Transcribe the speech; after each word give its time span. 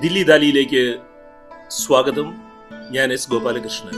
ദില്ലി 0.00 0.22
ദാലിയിലേക്ക് 0.22 1.00
സ്വാഗതം. 1.68 2.34
ഞാൻ 2.90 3.12
എസ് 3.12 3.30
ഗോപാലകൃഷ്ണൻ. 3.30 3.92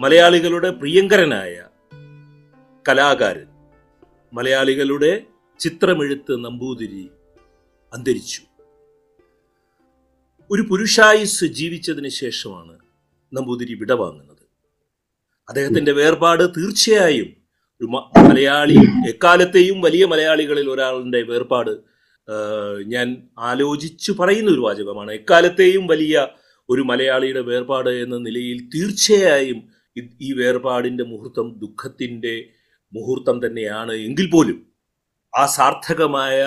മലയാളികളുടെ 0.00 0.70
പ്രിയങ്കരനായ 0.70 1.68
കലാകാരൻ 2.88 3.46
മലയാളികളുടെ 4.32 5.26
ചിത്രമെഴുത്ത് 5.58 6.44
നമ്പൂതിരി 6.44 7.10
അന്തരിച്ചു. 7.92 8.42
ഒരു 10.50 10.62
പുരുഷായുസ് 10.62 11.44
ജീവിച്ചതിന് 11.44 12.08
ശേഷമാണ് 12.08 12.78
നമ്പൂതിരി 13.32 13.74
വിടവാങ്ങുന്നത്. 13.74 14.44
അദ്ദേഹത്തിന്റെ 15.48 15.92
വേർപാട് 15.92 16.50
തീർച്ചയായും 16.56 17.43
ഒരു 17.80 17.86
മലയാളി 18.28 18.76
എക്കാലത്തെയും 19.08 19.80
വലിയ 19.80 20.04
മലയാളികളിൽ 20.04 20.66
ഒരാളുടെ 20.70 21.22
വേർപാട് 21.22 21.72
ഞാൻ 22.86 23.08
ആലോചിച്ചു 23.38 24.12
പറയുന്ന 24.12 24.50
ഒരു 24.50 24.60
വാചകമാണ്. 24.60 25.10
എക്കാലത്തെയും 25.12 25.86
വലിയ 25.86 26.28
ഒരു 26.68 26.82
മലയാളിയുടെ 26.82 27.40
വേർപാട് 27.40 27.90
എന്ന 27.90 28.16
നിലയിൽ 28.16 28.58
തീർച്ചയായും 28.74 29.58
ഈ 30.20 30.32
വേർപാടിന്റെ 30.32 31.04
മുഹൂർത്തം 31.04 31.48
ദുഃഖത്തിന്റെ 31.58 32.34
മുഹൂർത്തം 32.92 33.36
തന്നെയാണ്. 33.46 33.92
എങ്കിൽ 33.92 34.30
പോലും 34.30 34.58
ആ 35.38 35.46
സാർത്ഥകമായ 35.46 36.38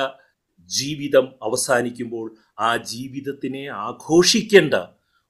ജീവിതം 0.69 1.25
അവസാനിക്കുമ്പോൾ 1.43 2.27
ആ 2.59 2.69
ജീവിതത്തിനെ 2.93 3.67
ആഘോഷിക്കേണ്ട 3.67 4.73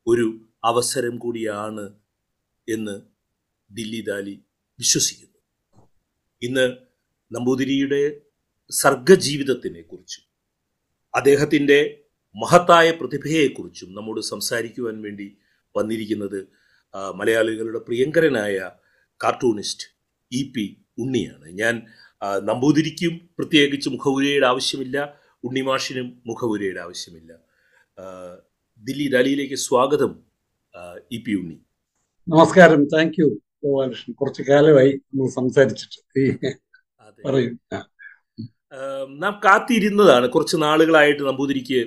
ഒരു 0.08 0.28
അവസരം 0.66 1.18
കൂടിയാണ് 1.18 1.86
എന്ന് 2.68 2.96
ദില്ലി 3.70 4.02
ദാലി 4.02 4.36
വിശ്വസിക്കുന്നു. 4.80 5.37
ഇന്ന് 6.42 6.66
നമ്പൂതിരിയുടെ 7.32 8.02
സർഗജീവിതത്തിനെ 8.72 9.82
കുറിച്ചും 9.82 10.24
അദ്ദേഹത്തിന്റെ 11.16 11.80
മഹത്തായ 12.36 12.92
പ്രതിഭയെക്കുറിച്ചും 12.92 13.94
നമ്മോട് 13.94 14.22
സംസാരിക്കുവാൻ 14.22 15.02
വേണ്ടി 15.02 15.28
വന്നിരിക്കുന്നത് 15.76 16.40
മലയാളികളുടെ 17.16 17.80
പ്രിയങ്കരനായ 17.80 18.58
കാർട്ടൂണിസ്റ്റ് 19.22 19.88
ഇ 20.32 20.42
പി 20.56 20.66
ഉണ്ണിയാണ്. 21.00 21.48
ഞാൻ 21.62 21.76
നമ്പൂതിരിക്കും 22.44 23.30
പ്രത്യേകിച്ച് 23.38 23.90
മുഖവുരയുടെ 23.90 24.46
ആവശ്യമില്ല 24.46 24.98
ഉണ്ണിമാഷിനും 25.44 26.22
മുഖവുരയുടെ 26.28 26.80
ആവശ്യമില്ല. 26.80 27.32
ദില്ലി 28.82 29.08
റാലിയിലേക്ക് 29.16 29.56
സ്വാഗതം 29.56 30.14
ഇ 31.12 31.20
പി 31.26 31.34
ഉണ്ണി. 31.42 31.58
നമസ്കാരം. 32.28 32.84
Thank 32.96 33.20
you. 33.22 33.28
ഗോപാലകൃഷ്ണൻ 33.64 34.14
കുറച്ചു 34.14 34.44
കാലമായി 34.50 34.92
നമ്മൾ 34.92 35.30
സംസാരിച്ചിട്ട്. 35.30 36.56
പറയും. 37.26 37.60
നാം 39.20 39.40
കാത്തിരുന്നതാണ്. 39.46 40.28
കുറച്ച് 40.30 40.58
നാളുകളായിട്ട് 40.58 41.24
നമ്പൂതിരിക്ക് 41.24 41.80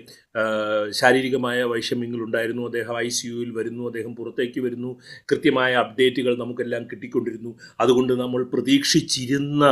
ശാരീരികമായ 0.91 1.63
വൈഷമ്യങ്ങൾ 1.63 2.21
ഉണ്ടായിരുന്നു. 2.21 2.63
അദ്ദേഹം 2.63 2.99
ഐ 2.99 3.09
സി 3.09 3.27
യുവിൽ 3.27 3.51
വരുന്നു. 3.51 3.87
അദ്ദേഹം 3.87 4.17
പുറത്തേക്ക് 4.17 4.61
വരുന്നു. 4.61 4.91
കൃത്യമായ 5.33 5.75
അപ്ഡേറ്റുകൾ 5.75 6.39
നമുക്കെല്ലാം 6.39 6.85
കിട്ടിക്കൊണ്ടിരുന്നു. 6.85 7.59
അതുകൊണ്ട് 7.81 8.13
നമ്മൾ 8.13 8.45
പ്രതീക്ഷിച്ചിരുന്ന 8.45 9.65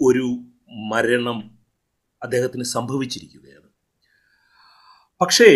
ഒരു 0.00 0.28
മരണം 0.90 1.38
അദ്ദേഹത്തിന് 2.22 2.64
സംഭവിച്ചിരിക്കുകയാണ്. 2.64 3.68
പക്ഷേ 5.20 5.48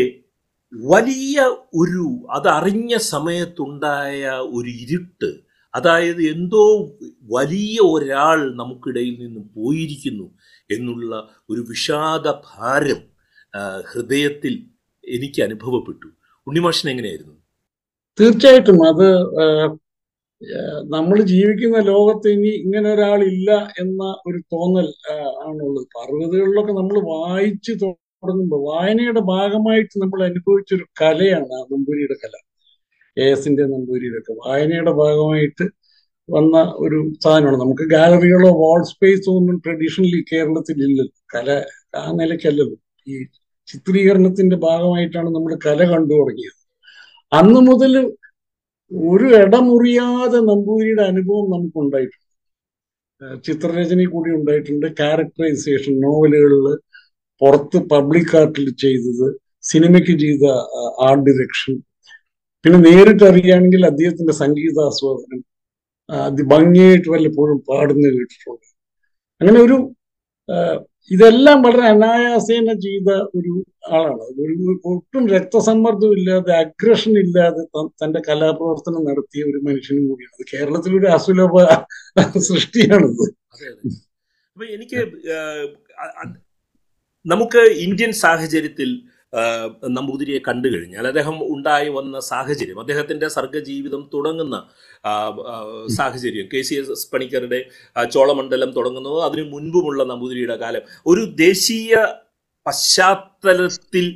വലിയ 0.75 1.43
ഒരു 1.75 2.05
അതറിഞ്ഞ 2.31 2.97
സമയത്തുണ്ടായ 2.97 4.29
ഒരു 4.29 4.69
ഇരുട്ട് 4.69 5.31
അതായത് 5.75 6.23
എന്തോ 6.23 6.93
വലിയ 7.23 7.81
ഒരാൾ 7.81 8.55
നമുക്കിടയിൽ 8.55 9.15
നിന്ന് 9.21 9.41
പോയിരിക്കുന്നു 9.57 10.27
എന്നുള്ള 10.71 11.15
ഒരു 11.51 11.61
വിഷാദ 11.61 12.27
ഭാരം 12.31 13.01
ഹൃദയത്തിൽ 13.93 14.55
എനിക്ക് 15.05 15.43
അനുഭവപ്പെട്ടു. 15.43 16.09
ഉണ്ണിമാഷൻ 16.47 16.91
എങ്ങനെയായിരുന്നു? 16.91 17.35
തീർച്ചയായിട്ടും 18.21 18.79
അത് 18.87 19.09
നമ്മൾ 20.85 21.23
ജീവിക്കുന്ന 21.23 21.79
ലോകത്ത് 21.79 22.29
ഇനി 22.29 22.49
ഇങ്ങനെ 22.49 22.95
ഒരാളില്ല 22.95 23.51
എന്ന 23.79 24.03
ഒരു 24.27 24.39
തോന്നൽ 24.53 24.89
ആണുള്ളത്. 25.47 25.87
പർവതകളിലൊക്കെ 25.97 26.73
നമ്മൾ 26.73 26.99
വായിച്ചു 27.01 27.73
തുടങ്ങുമ്പോൾ 28.25 28.61
വായനയുടെ 28.71 29.21
ഭാഗമായിട്ട് 29.21 29.95
നമ്മൾ 30.03 30.21
അനുഭവിച്ചൊരു 30.25 30.85
കലയാണ് 31.03 31.57
നമ്പൂരിയുടെ 31.75 32.17
കല. 32.25 32.35
എ 33.17 33.27
എസിന്റെ 33.33 33.65
നമ്പൂരിയുടെ 33.75 34.21
വായനയുടെ 34.45 34.93
ഭാഗമായിട്ട് 35.03 35.65
വന്ന 36.29 36.57
ഒരു 36.85 36.99
സാധനമാണ്. 37.25 37.57
നമുക്ക് 37.63 37.85
ഗാലറികളോ 37.95 38.51
വാൾ 38.63 38.83
സ്പേസോ 38.93 39.31
ഒന്നും 39.39 39.57
ട്രഡീഷണലി 39.65 40.21
കേരളത്തിൽ 40.33 40.79
ഇല്ലല്ലോ. 40.87 41.15
കല 41.35 41.49
ആ 41.97 42.05
നിലയ്ക്കല്ലല്ലോ. 42.21 42.77
ഈ 43.07 43.15
ചിത്രീകരണത്തിന്റെ 43.69 44.57
ഭാഗമായിട്ടാണ് 44.57 45.29
നമ്മൾ 45.37 45.53
കല 45.67 45.81
കണ്ടു 45.93 46.13
തുടങ്ങിയത്. 46.15 46.59
അന്ന് 47.33 47.61
മുതൽ 47.71 47.93
ഒരു 49.13 49.27
ഇടമുറിയാതെ 49.43 50.39
നമ്പൂരിയുടെ 50.51 51.03
അനുഭവം 51.03 51.47
നമുക്ക് 51.55 51.79
ഉണ്ടായിട്ടുണ്ട് 51.85 52.23
ചിത്രരചനയിൽ 53.47 54.09
കൂടി 54.15 54.31
ഉണ്ടായിട്ടുണ്ട്. 54.39 54.87
ക്യാരക്ടറൈസേഷൻ 55.01 55.95
നോവലുകളിൽ 56.07 56.67
പുറത്ത് 57.41 57.79
പബ്ലിക് 57.93 58.35
ആർട്ടിൽ 58.41 58.69
ചെയ്തത് 58.85 59.27
സിനിമയ്ക്ക് 59.71 60.15
ചെയ്ത 60.25 60.45
ആർട്ട് 61.09 61.25
ഡിറക്ഷൻ 61.29 61.75
പിന്നെ 62.65 62.79
നേരിട്ട് 62.89 63.25
അറിയുകയാണെങ്കിൽ 63.31 63.83
അദ്ദേഹത്തിന്റെ 63.91 64.35
സംഗീതാസ്വാദനം 64.43 65.41
ഭംഗിയായിട്ട് 66.53 67.09
വല്ലപ്പോഴും 67.15 67.59
പാടുന്ന 67.69 68.07
കേട്ടിട്ടുണ്ട്. 68.15 68.67
അങ്ങനെ 69.41 69.59
ഒരു 69.67 69.77
ഇതെല്ലാം 71.11 71.59
വളരെ 71.65 71.85
അനായാസേന 71.93 72.73
ചെയ്ത 72.85 73.09
ഒരു 73.39 73.53
ആളാണ്. 73.97 74.27
ഒരു 74.45 74.55
ഒട്ടും 74.93 75.25
രക്തസമ്മർദ്ദം 75.35 76.13
ഇല്ലാതെ 76.19 76.53
അഗ്രഷൻ 76.65 77.15
ഇല്ലാതെ 77.25 77.63
തന്റെ 78.03 78.21
കലാപ്രവർത്തനം 78.29 79.03
നടത്തിയ 79.09 79.43
ഒരു 79.51 79.59
മനുഷ്യനും 79.67 80.05
കൂടിയാണ്. 80.11 80.35
അത് 80.39 80.45
കേരളത്തിലൊരു 80.53 81.09
അസുലഭ 81.17 81.55
സൃഷ്ടിയാണിത്. 82.49 83.27
അപ്പൊ 84.57 84.65
എനിക്ക് 84.77 85.01
നമുക്ക് 87.25 87.61
ഇന്ത്യൻ 87.87 88.13
സാഹചര്യത്തിൽ 88.13 88.91
നമ്പൂതിരിയെ 89.97 90.39
കണ്ടു 90.39 90.69
കഴിഞ്ഞാൽ 90.69 91.07
അദ്ദേഹം 91.07 91.37
ഉണ്ടായി 91.55 91.89
വന്ന 91.89 92.17
സാഹചര്യം 92.21 92.81
അദ്ദേഹത്തിന്റെ 92.81 93.29
സർഗജീവിതം 93.29 94.03
തുടങ്ങുന്ന 94.15 94.57
സാഹചര്യം 95.97 96.47
കെ 96.53 96.61
സി 96.63 96.75
എസ് 96.75 97.09
പണിക്കരുടെ 97.13 97.59
ചോളമണ്ഡലം 98.15 98.71
തുടങ്ങുന്നത് 98.77 99.19
അതിനു 99.27 99.45
മുൻപുമുള്ള 99.55 100.03
നമ്പൂതിരിയുടെ 100.13 100.57
കാലം. 100.57 100.83
ഒരു 101.07 101.25
ദേശീയ 101.45 101.95
പശ്ചാത്തലത്തിൽ 102.67 104.07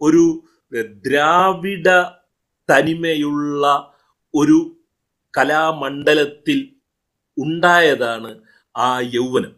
ഒരു 0.00 0.24
ദ്രാവിഡ 1.06 1.88
തനിമയുള്ള 2.68 3.64
ഒരു 4.34 4.58
കലാമണ്ഡലത്തിൽ 5.34 6.58
ഉണ്ടായതാണ് 7.36 8.30
ആ 8.74 8.88
യൗവനം. 9.16 9.52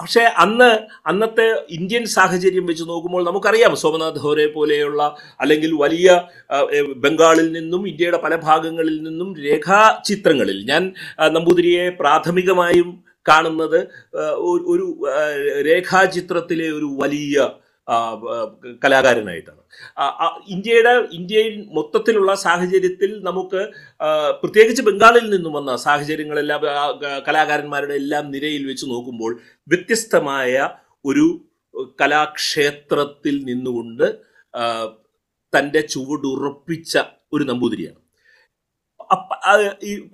പക്ഷേ 0.00 0.20
അന്ന് 0.20 0.78
അന്നത്തെ 1.06 1.66
ഇന്ത്യൻ 1.70 2.04
സാഹചര്യം 2.04 2.66
വെച്ച് 2.66 2.84
നോക്കുമ്പോൾ 2.88 3.24
നമുക്കറിയാം 3.24 3.74
സോമനാഥ് 3.74 4.18
ഹോരെ 4.18 4.46
പോലെയുള്ള 4.46 5.16
അല്ലെങ്കിൽ 5.40 5.72
വലിയ 5.72 6.22
ബംഗാളിൽ 6.96 7.52
നിന്നും 7.52 7.88
ഇന്ത്യയുടെ 7.88 8.16
പല 8.16 8.36
ഭാഗങ്ങളിൽ 8.36 9.02
നിന്നും 9.02 9.36
രേഖാചിത്രങ്ങളിൽ 9.44 10.66
ഞാൻ 10.68 10.92
നമ്പൂതിരിയെ 11.28 11.90
പ്രാഥമികമായും 11.90 13.04
കാണുന്നത് 13.28 13.80
ഒരു- 14.72 14.94
രേഖാചിത്രത്തിലെ 15.66 16.68
ഒരു 16.70 16.88
വലിയ 17.00 17.50
കലാകാരനായിട്ടാണ്. 18.84 19.63
ഇന്ത്യയുടെ 20.46 21.08
ഇന്ത്യയിൽ 21.12 21.64
മൊത്തത്തിലുള്ള 21.72 22.34
സാഹചര്യത്തിൽ 22.34 23.20
നമുക്ക് 23.22 23.68
പ്രത്യേകിച്ച് 24.42 24.82
ബംഗാളിൽ 24.82 25.30
നിന്നും 25.30 25.52
വന്ന 25.52 25.76
സാഹചര്യങ്ങളെല്ലാം 25.76 26.60
കലാകാരന്മാരുടെ 27.28 27.94
എല്ലാം 27.94 28.30
നിരയിൽ 28.30 28.66
വെച്ച് 28.66 28.86
നോക്കുമ്പോൾ 28.86 29.40
വ്യത്യസ്തമായ 29.68 30.70
ഒരു 31.04 31.26
കലാക്ഷേത്രത്തിൽ 32.02 33.44
നിന്നുകൊണ്ട് 33.44 34.14
തന്റെ 35.56 35.80
ചുവടുറപ്പിച്ച 35.80 36.98
ഒരു 37.32 37.44
നമ്പൂതിരിയാണ്. 37.44 38.00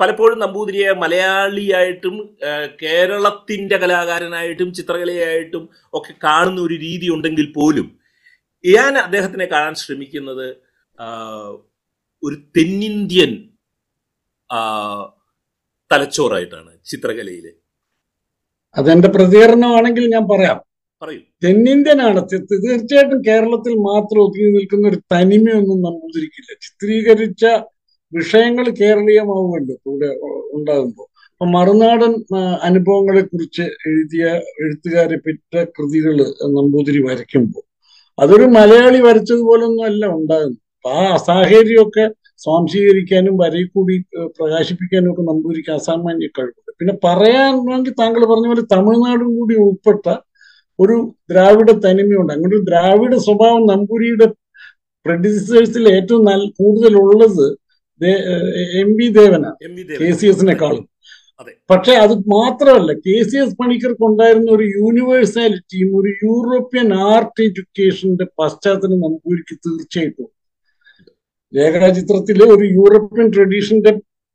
പലപ്പോഴും 0.00 0.38
നമ്പൂതിരിയെ 0.38 0.92
മലയാളിയായിട്ടും 0.92 2.36
കേരളത്തിന്റെ 2.82 3.76
കലാകാരനായിട്ടും 3.76 4.72
ചിത്രകലയായിട്ടും 4.74 5.68
ഒക്കെ 5.94 6.14
കാണുന്ന 6.24 6.60
ഒരു 6.60 6.74
രീതി 6.74 7.08
ഉണ്ടെങ്കിൽ 7.08 7.52
പോലും 7.52 7.99
ഞാൻ 8.66 8.98
അദ്ദേഹത്തിനെ 8.98 9.46
കാണാൻ 9.46 9.74
ശ്രമിക്കുന്നത് 9.74 10.56
ഒരു 12.22 12.34
തെന്നിന്ത്യൻ 12.34 13.48
തലച്ചോറായിട്ടാണ് 15.92 16.78
ചിത്രകലയിലെ. 16.84 17.52
അതെന്റെ 18.76 19.08
പ്രതികരണമാണെങ്കിൽ 19.08 20.10
ഞാൻ 20.10 20.28
പറയാം. 20.28 20.58
പറയൂ. 21.02 21.20
തെന്നിന്ത്യനാണ്. 21.44 22.28
തീർച്ചയായിട്ടും 22.32 23.22
കേരളത്തിൽ 23.26 23.74
മാത്രം 23.74 24.20
ഒതുങ്ങി 24.22 24.50
നിൽക്കുന്ന 24.50 24.88
ഒരു 24.88 24.96
തനിമയൊന്നും 24.96 25.82
നമ്പൂതിരിക്കില്ല 25.82 26.54
ചിത്രീകരിച്ച 26.60 27.44
വിഷയങ്ങൾ 28.12 28.68
കേരളീയമാവുമല്ലോ 28.70 29.76
കൂടെ 29.84 30.06
ഉണ്ടാകുമ്പോൾ. 30.52 31.06
അപ്പൊ 31.32 31.46
മറുനാടൻ 31.46 32.12
അനുഭവങ്ങളെ 32.62 33.20
കുറിച്ച് 33.20 33.62
എഴുതിയ 33.62 34.24
എഴുത്തുകാരെ 34.64 35.16
പെറ്റ 35.16 35.64
കൃതികൾ 35.64 36.16
നമ്പൂതിരി 36.58 37.02
വരയ്ക്കുമ്പോൾ 37.02 37.69
അതൊരു 38.22 38.46
മലയാളി 38.56 38.98
വരച്ചതുപോലൊന്നും 39.06 39.84
അല്ല 39.90 40.02
ഉണ്ടാകുന്നത്. 40.18 40.58
അപ്പൊ 40.76 40.90
ആ 41.00 41.02
അസാഹചര്യമൊക്കെ 41.16 42.04
സ്വാംശീകരിക്കാനും 42.44 43.34
വരയിൽ 43.42 43.66
കൂടി 43.76 43.94
പ്രകാശിപ്പിക്കാനും 44.36 45.10
ഒക്കെ 45.12 45.22
നമ്പൂതിരിക്ക് 45.30 45.72
അസാമാന്യ 45.78 46.28
കഴിവുണ്ട്. 46.36 46.72
പിന്നെ 46.80 46.94
പറയാനാണെങ്കിൽ 47.06 47.94
താങ്കൾ 48.02 48.22
പറഞ്ഞ 48.30 48.46
പോലെ 48.52 48.64
തമിഴ്നാടും 48.74 49.30
കൂടി 49.38 49.54
ഉൾപ്പെട്ട 49.64 50.06
ഒരു 50.78 50.96
ദ്രാവിഡ 51.30 51.70
തനിമയുണ്ട്. 51.86 52.32
അങ്ങനെ 52.36 52.52
ഒരു 52.52 52.62
ദ്രാവിഡ 52.68 53.14
സ്വഭാവം 53.26 53.64
നമ്പൂരിയുടെ 53.72 54.26
പ്രൊഡ്യൂസേഴ്സിൽ 55.06 55.84
ഏറ്റവും 55.96 56.22
നല്ല 56.30 56.46
കൂടുതലുള്ളത് 56.60 57.46
എം 58.82 58.90
വി 58.98 59.06
ദേവനാണ്. 59.16 59.56
കെ 60.00 60.10
സി 60.18 60.26
എസിനെക്കാളും. 60.32 60.84
പക്ഷെ 61.70 61.92
അത് 62.02 62.14
മാത്രമല്ല 62.32 62.92
കെ 63.04 63.16
സി 63.22 63.36
എസ് 63.38 63.56
പണിക്കർക്ക് 63.56 64.04
ഉണ്ടായിരുന്ന 64.08 64.48
ഒരു 64.50 64.64
യൂണിവേഴ്സാലിറ്റിയും 64.76 65.90
ഒരു 65.98 66.10
യൂറോപ്യൻ 66.24 66.88
ആർട്ട് 67.06 67.40
എഡ്യൂക്കേഷന്റെ 67.42 68.26
പശ്ചാത്തലം 68.38 68.98
നമുക്ക് 69.04 69.28
ഒരുക്കി 69.32 69.56
തീർച്ചയായിട്ടും 69.64 70.28
രേഖാചിത്രത്തിലെ 71.54 72.44
ഒരു 72.54 72.64
യൂറോപ്യൻ 72.76 73.28
ട്രഡീഷന്റെ 73.32 73.92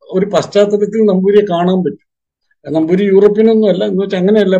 ഒരു 0.09 0.25
പശ്ചാത്തലത്തിൽ 0.33 1.01
നമ്പൂരിയെ 1.05 1.43
കാണാൻ 1.51 1.77
പറ്റും. 1.83 2.01
നമ്പൂരി 2.65 3.03
യൂറോപ്യനൊന്നും 3.07 3.69
അല്ല 3.71 3.83
എന്ന് 3.85 4.01
വെച്ചാൽ 4.01 4.19
അങ്ങനെയല്ല 4.19 4.55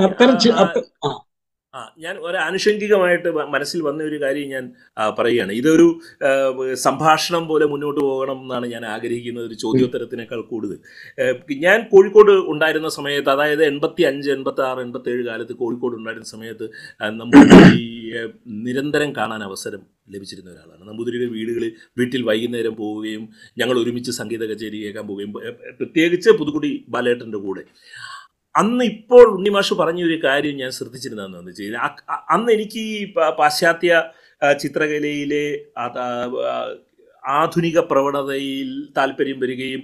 അത്തരം 0.00 0.36
ആ, 1.74 1.80
ഞാൻ 1.98 2.18
ഒരു 2.18 2.36
ആനുഷംഗികമായിട്ട് 2.36 3.28
മനസ്സിൽ 3.54 3.82
വന്ന 3.82 4.02
ഒരു 4.02 4.20
കാര്യം 4.22 4.48
ഞാൻ 4.48 4.64
പറയുകയാണ്. 5.18 5.52
ഇതൊരു 5.52 5.86
സംഭാഷണം 6.78 7.48
പോലെ 7.48 7.66
മുന്നോട്ട് 7.66 8.00
പോകണം 8.00 8.38
എന്നാണ് 8.42 8.66
ഞാൻ 8.66 8.86
ആഗ്രഹിക്കുന്നത് 8.86 9.46
ഒരു 9.46 9.54
ചോദ്യോത്തരത്തിനേക്കാൾ 9.54 10.40
കൂടുതൽ. 10.52 10.78
ഞാൻ 11.60 11.88
കോഴിക്കോട് 11.92 12.32
ഉണ്ടായിരുന്ന 12.52 12.88
സമയത്ത് 12.88 13.30
അതായത് 13.30 13.64
എൺപത്തി 13.64 14.02
അഞ്ച് 14.02 14.30
എൺപത്തി 14.30 14.62
ആറ് 14.62 14.80
എൺപത്തി 14.80 15.10
ഏഴ് 15.10 15.24
കാലത്ത് 15.24 15.52
കോഴിക്കോട് 15.52 15.96
ഉണ്ടായിരുന്ന 15.96 16.24
സമയത്ത് 16.26 16.68
നമുക്ക് 17.12 17.42
ഈ 17.76 17.84
നിരന്തരം 18.66 19.12
കാണാൻ 19.16 19.42
അവസരം 19.42 19.82
ലഭിച്ചിരുന്ന 20.14 20.50
ഒരാളാണ്. 20.50 20.82
നമ്പൂതിരിയുടെ 20.88 21.26
വീടുകളിൽ 21.32 21.70
വീട്ടിൽ 21.98 22.22
വൈകുന്നേരം 22.22 22.74
പോവുകയും 22.74 23.24
ഞങ്ങൾ 23.58 23.78
ഒരുമിച്ച് 23.78 24.10
സംഗീത 24.10 24.44
കച്ചേരി 24.44 24.78
കേൾക്കാൻ 24.84 25.06
പോവുകയും 25.06 25.32
പ്രത്യേകിച്ച് 25.80 26.30
പുതുക്കുടി 26.40 26.70
ബാലേട്ടന്റെ 26.88 27.38
കൂടെ. 27.38 27.64
അന്ന് 28.54 28.84
ഇപ്പോൾ 28.84 29.24
ഉണ്ണിമാഷ് 29.36 29.74
പറഞ്ഞ 29.74 30.02
ഒരു 30.02 30.18
കാര്യം 30.24 30.56
ഞാൻ 30.56 30.70
ശ്രദ്ധിച്ചിരുന്നതെന്ന് 30.70 31.50
വെച്ച് 31.50 31.62
കഴിഞ്ഞാൽ 31.62 31.90
അന്ന് 32.30 32.52
എനിക്ക് 32.52 32.80
ഈ 32.90 32.98
പാശ്ചാത്യ 33.38 34.02
ചിത്രകലയിലെ 34.42 35.46
ആധുനിക 37.24 37.78
പ്രവണതയിൽ 37.80 38.68
താല്പര്യം 38.96 39.38
വരികയും 39.40 39.82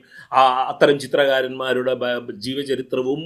അത്തരം 0.68 0.98
ചിത്രകാരന്മാരുടെ 0.98 1.94
ജീവചരിത്രവും 2.38 3.20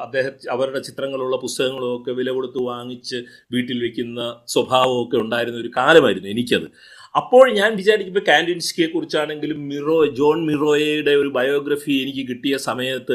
അദ്ദേഹം 0.00 0.32
അവരുടെ 0.50 0.80
ചിത്രങ്ങളുള്ള 0.80 1.36
പുസ്തകങ്ങളും 1.36 1.96
ഒക്കെ 1.96 2.10
വില 2.10 2.30
കൊടുത്ത് 2.30 2.62
വാങ്ങിച്ച് 2.62 3.20
വീട്ടിൽ 3.52 3.78
വെക്കുന്ന 3.82 4.20
സ്വഭാവമൊക്കെ 4.48 5.16
ഉണ്ടായിരുന്ന 5.16 5.60
ഒരു 5.60 5.72
കാലമായിരുന്നു 5.76 6.28
എനിക്കത്. 6.28 6.68
അപ്പോൾ 7.16 7.52
ഞാൻ 7.52 7.76
വിചാരിക്കുമ്പോൾ 7.76 8.24
കാൻഡിൻസ്കിയെ 8.28 8.86
കുറിച്ചാണെങ്കിലും 8.88 9.68
മിറോ 9.68 10.06
ജോൺ 10.06 10.46
മിറോയയുടെ 10.46 11.10
ഒരു 11.10 11.28
ബയോഗ്രഫി 11.28 11.92
എനിക്ക് 11.92 12.28
കിട്ടിയ 12.28 12.56
സമയത്ത് 12.56 13.14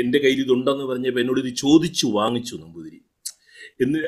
എന്റെ 0.00 0.18
കയ്യിൽ 0.18 0.40
ഇതുണ്ടെന്ന് 0.40 0.84
പറഞ്ഞപ്പോൾ 0.84 1.20
എന്നോട് 1.20 1.40
ഇത് 1.40 1.54
ചോദിച്ചു 1.56 2.06
വാങ്ങിച്ചു 2.06 2.56
നമ്പൂതിരി. 2.56 2.98
എന്ന് 3.82 3.98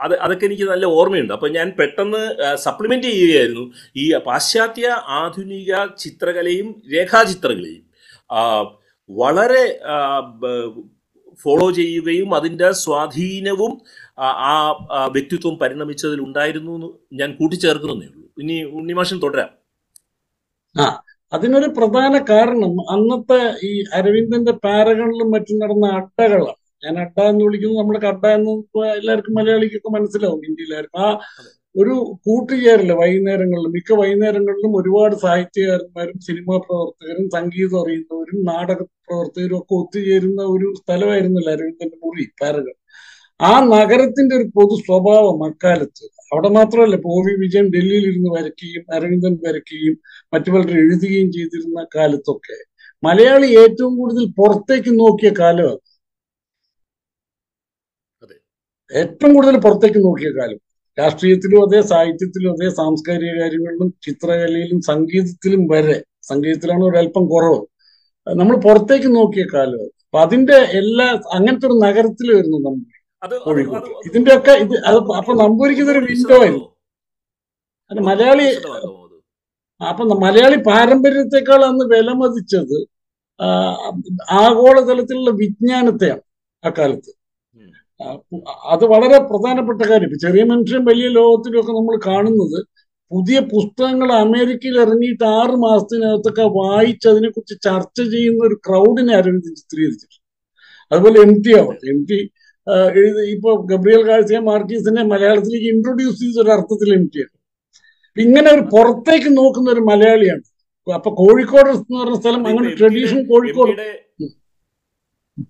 അത് 0.00 0.14
അതൊക്കെ 0.18 0.44
എനിക്ക് 0.46 0.62
നല്ല 0.62 0.86
ഓർമ്മയുണ്ട്. 0.86 1.32
അപ്പോൾ 1.32 1.50
ഞാൻ 1.50 1.72
പെട്ടെന്ന് 1.78 2.22
സപ്ലിമെന്റ് 2.54 3.06
ചെയ്യുകയായിരുന്നു. 3.06 3.72
ഈ 3.96 4.04
പാശ്ചാത്യ 4.16 4.88
ആധുനിക 5.20 5.86
ചിത്രകലയും 5.98 6.82
രേഖാചിത്രകലയും. 6.94 7.84
വളരെ 9.10 9.64
ഫോളോ 11.44 11.70
ചെയ്യുകയും 11.70 12.34
അതിന്റെ 12.34 12.72
സ്വാധീനവും 12.72 13.72
ആ, 14.18 14.62
വ്യക്തിത്വം 15.12 15.58
പരിണമിച്ചതിൽ 15.58 16.20
ഉണ്ടായിരുന്നു 16.20 16.72
എന്ന് 16.74 16.88
ഞാൻ 17.20 17.30
കൂട്ടിച്ചേർക്കുന്നേ 17.40 18.06
ഉള്ളൂ. 18.06 18.21
ഇനി 18.38 18.56
ഉണ്ണിമാഷൻ 18.78 19.16
തുടരാം. 19.22 19.50
ആ 20.76 20.86
അതിനൊരു 21.32 21.68
പ്രധാന 21.78 22.14
കാരണം 22.30 22.72
അന്നത്തെ 22.94 23.38
ഈ 23.68 23.72
അരവിന്ദന്റെ 23.94 24.52
പാരകളിലും 24.64 25.28
മറ്റും 25.30 25.58
നടന്ന 25.58 25.86
അട്ടകളാണ്. 26.00 26.58
ഞാൻ 26.84 26.94
അട്ട 27.04 27.18
എന്ന് 27.30 27.42
വിളിക്കുന്നത് 27.44 27.80
നമ്മുടെ 27.80 28.00
കട്ട 28.06 28.24
എന്ന് 28.38 28.52
എല്ലാവർക്കും 28.98 29.34
മലയാളിക്കൊക്കെ 29.38 29.90
മനസ്സിലാവും 29.96 30.42
ഇന്ത്യയിലായിരിക്കും 30.48 31.00
ആ 31.06 31.08
ഒരു 31.74 31.94
കൂട്ടുചേരൽ 32.26 32.90
വൈകുന്നേരങ്ങളിലും 32.92 33.74
മിക്ക 33.76 33.92
വൈകുന്നേരങ്ങളിലും 34.00 34.72
ഒരുപാട് 34.80 35.14
സാഹിത്യകാരന്മാരും 35.24 36.18
സിനിമാ 36.26 36.56
പ്രവർത്തകരും 36.66 37.26
സംഗീതം 37.36 37.78
അറിയുന്നവരും 37.82 38.38
നാടക 38.50 38.80
പ്രവർത്തകരും 39.06 39.56
ഒക്കെ 39.60 39.74
ഒത്തുചേരുന്ന 39.80 40.42
ഒരു 40.54 40.68
സ്ഥലമായിരുന്നല്ലോ 40.80 41.52
അരവിന്ദന്റെ 41.52 41.98
മുറി 42.04 42.26
പാരകൾ. 42.42 42.74
ആ 43.40 43.52
നഗരത്തിന്റെ 43.74 44.34
ഒരു 44.36 44.46
പൊതു 44.56 44.74
സ്വഭാവം 44.86 45.38
അക്കാലത്ത് 45.48 46.04
അവിടെ 46.32 46.50
മാത്രമല്ല 46.56 46.94
ഇപ്പൊ 46.98 47.10
ഒ 47.12 47.22
വി 47.26 47.34
വിജയൻ 47.42 47.66
ഡൽഹിയിൽ 47.74 48.04
ഇരുന്ന് 48.10 48.30
വരയ്ക്കുകയും 48.36 48.84
അരവിന്ദൻ 48.96 49.34
വരയ്ക്കുകയും 49.44 49.96
മറ്റു 50.32 50.50
പലരും 50.54 50.78
എഴുതുകയും 50.82 51.28
ചെയ്തിരുന്ന 51.36 51.80
കാലത്തൊക്കെ 51.96 52.58
മലയാളി 53.02 53.48
ഏറ്റവും 53.62 53.92
കൂടുതൽ 54.00 54.24
പുറത്തേക്ക് 54.40 54.92
നോക്കിയ 55.00 55.30
കാലം 55.40 55.74
അതെ. 58.22 58.36
ഏറ്റവും 58.90 59.32
കൂടുതൽ 59.36 59.56
പുറത്തേക്ക് 59.64 60.00
നോക്കിയ 60.06 60.30
കാലം. 60.38 60.58
രാഷ്ട്രീയത്തിലും 60.98 61.58
അതെ 61.64 61.80
സാഹിത്യത്തിലും 61.90 62.50
അതെ 62.54 62.68
സാംസ്കാരിക 62.78 63.32
കാര്യങ്ങളിലും 63.40 63.88
ചിത്രകലയിലും 64.06 64.80
സംഗീതത്തിലും 64.90 65.62
വരെ. 65.72 65.96
സംഗീതത്തിലാണ് 66.30 66.84
ഒരല്പം 66.90 67.24
കുറവ്. 67.32 67.60
നമ്മൾ 68.26 68.56
പുറത്തേക്ക് 68.66 69.08
നോക്കിയ 69.16 69.44
കാലം 69.54 69.84
അപ്പൊ 70.04 70.18
അതിന്റെ 70.26 70.58
എല്ലാ 70.80 71.06
അങ്ങനത്തെ 71.36 71.66
ഒരു 71.70 71.76
നഗരത്തിൽ 71.84 72.28
വരുന്നു 72.36 72.58
നമ്മൾ. 72.66 72.91
അത് 73.22 73.34
ഇതിന്റെയൊക്കെ 74.08 74.52
ഇത് 74.64 74.74
അത് 74.88 74.96
അപ്പൊ 75.18 75.32
നമ്പൂരിക്ക് 75.42 75.84
ഒരു 75.94 76.00
വിൻഡോ 76.08 76.38
അത് 77.90 78.00
മലയാളി? 78.08 78.46
അപ്പൊ 79.80 80.02
മലയാളി 80.24 80.56
പാരമ്പര്യത്തെക്കാൾ 80.70 81.60
അന്ന് 81.70 81.84
വിലമതിച്ചത് 81.92 82.78
ആഗോളതലത്തിലുള്ള 84.42 85.30
വിജ്ഞാനത്തെയാണ് 85.42 86.22
അക്കാലത്ത്. 86.64 87.10
അത് 88.72 88.84
വളരെ 88.92 89.18
പ്രധാനപ്പെട്ട 89.30 89.82
കാര്യം. 89.90 90.08
ഇപ്പൊ 90.08 90.20
ചെറിയ 90.26 90.42
മനുഷ്യരും 90.50 90.84
വലിയ 90.90 91.08
ലോകത്തിലും 91.18 91.58
ഒക്കെ 91.60 91.72
നമ്മൾ 91.78 91.96
കാണുന്നത് 92.10 92.58
പുതിയ 93.10 93.38
പുസ്തകങ്ങൾ 93.54 94.08
അമേരിക്കയിൽ 94.24 94.76
ഇറങ്ങിയിട്ട് 94.84 95.24
ആറ് 95.38 95.56
മാസത്തിനകത്തൊക്കെ 95.64 96.44
വായിച്ച് 96.60 97.06
അതിനെക്കുറിച്ച് 97.12 97.56
ചർച്ച 97.68 97.98
ചെയ്യുന്ന 98.14 98.42
ഒരു 98.48 98.56
ക്രൗഡിനെ 98.66 99.12
അരവിന്ദ് 99.20 99.50
ചിത്രീകരിച്ചിട്ടുണ്ട് 99.60 100.20
അതുപോലെ 100.90 101.18
എം 101.26 101.32
ടി 101.44 101.52
ആവട്ടെ. 101.60 101.84
എം 101.94 102.00
ടി 102.08 102.18
എഴുതി 102.70 103.30
ഇപ്പൊ 103.30 103.66
ഗബ്രിയൽ 103.70 104.02
ഗാർസിയ 104.02 104.38
മാർക്കീസിനെ 104.38 105.02
മലയാളത്തിലേക്ക് 105.02 105.66
ഇൻട്രൊഡ്യൂസ് 105.66 106.20
ചെയ്ത 106.20 106.42
ഒരു 106.42 106.50
അർത്ഥത്തിൽ 106.50 106.94
എനിക്ക് 106.94 107.24
ഇങ്ങനെ 108.20 108.52
ഒരു 108.52 108.60
പുറത്തേക്ക് 108.60 109.36
നോക്കുന്ന 109.36 109.70
ഒരു 109.70 109.80
മലയാളിയാണ്. 109.80 110.42
അപ്പൊ 110.94 111.14
കോഴിക്കോട് 111.14 111.70
എന്ന് 111.70 111.98
പറഞ്ഞ 111.98 112.14
സ്ഥലം 112.14 112.46
അങ്ങനെ 112.46 112.68
ട്രഡീഷൻ 112.76 113.24
കോഴിക്കോട്. 113.26 113.70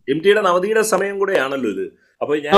എം 0.09 0.19
ടിയുടെ- 0.19 0.45
നവതിയുടെ 0.45 0.83
സമയം 0.83 1.19
കൂടെ 1.19 1.38
ആണല്ലോ 1.38 1.71
ഇത്. 1.71 1.92
അപ്പൊ 2.23 2.37
ഞാൻ 2.37 2.54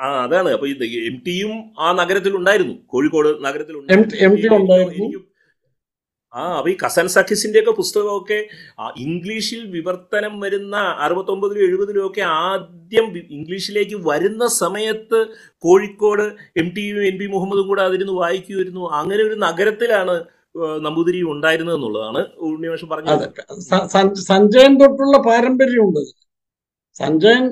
ആ, 0.00 0.22
അതാണ്. 0.22 0.50
അപ്പൊ 0.50 0.66
എം 0.66 1.22
ടിയും 1.26 1.80
ആ 1.80 1.92
നഗരത്തിൽ 1.92 2.36
ഉണ്ടായിരുന്നു 2.36 2.74
കോഴിക്കോട് 2.86 3.44
നഗരത്തിൽ 3.44 3.76
ഉണ്ടായിരുന്നു. 3.76 5.27
ആ 6.34 6.40
അപ്പൊ 6.56 6.68
ഈ 6.70 6.76
കസൻ 6.82 7.06
സഖിസിന്റെ 7.08 7.58
ഒക്കെ 7.60 7.70
പുസ്തകമൊക്കെ 7.70 8.38
ഇംഗ്ലീഷിൽ 9.06 9.60
വിവർത്തനം 9.76 10.34
വരുന്ന 10.40 10.76
അറുപത്തൊമ്പതിലും 11.04 11.62
എഴുപതിലും 11.68 12.02
ഒക്കെ 12.06 12.22
ആദ്യം 12.46 13.06
ഇംഗ്ലീഷിലേക്ക് 13.36 13.96
വരുന്ന 14.10 14.46
സമയത്ത് 14.62 15.20
Kozhikode 15.64 16.24
M 16.62 16.68
T 16.76 16.84
U 16.90 16.98
N 17.10 17.16
P 17.20 17.26
മുഹമ്മദും 17.26 17.68
കൂടെ 17.68 17.82
അതിരുന്ന് 17.82 18.16
വായിക്കുമായിരുന്നു. 18.22 18.84
അങ്ങനെ 19.00 19.22
ഒരു 19.28 19.38
നഗരത്തിലാണ് 19.46 20.16
നമ്പൂതിരി 20.86 21.20
ഉണ്ടായിരുന്നത് 21.32 21.76
എന്നുള്ളതാണ്. 21.76 22.20
ഉണ്ണിമേഷം 22.46 22.88
പറഞ്ഞത് 22.88 23.26
സഞ്ജയൻ 24.30 24.72
തൊട്ടുള്ള 24.82 25.18
പാരമ്പര്യമുണ്ട്. 25.28 26.02
സഞ്ജയൻ 27.00 27.44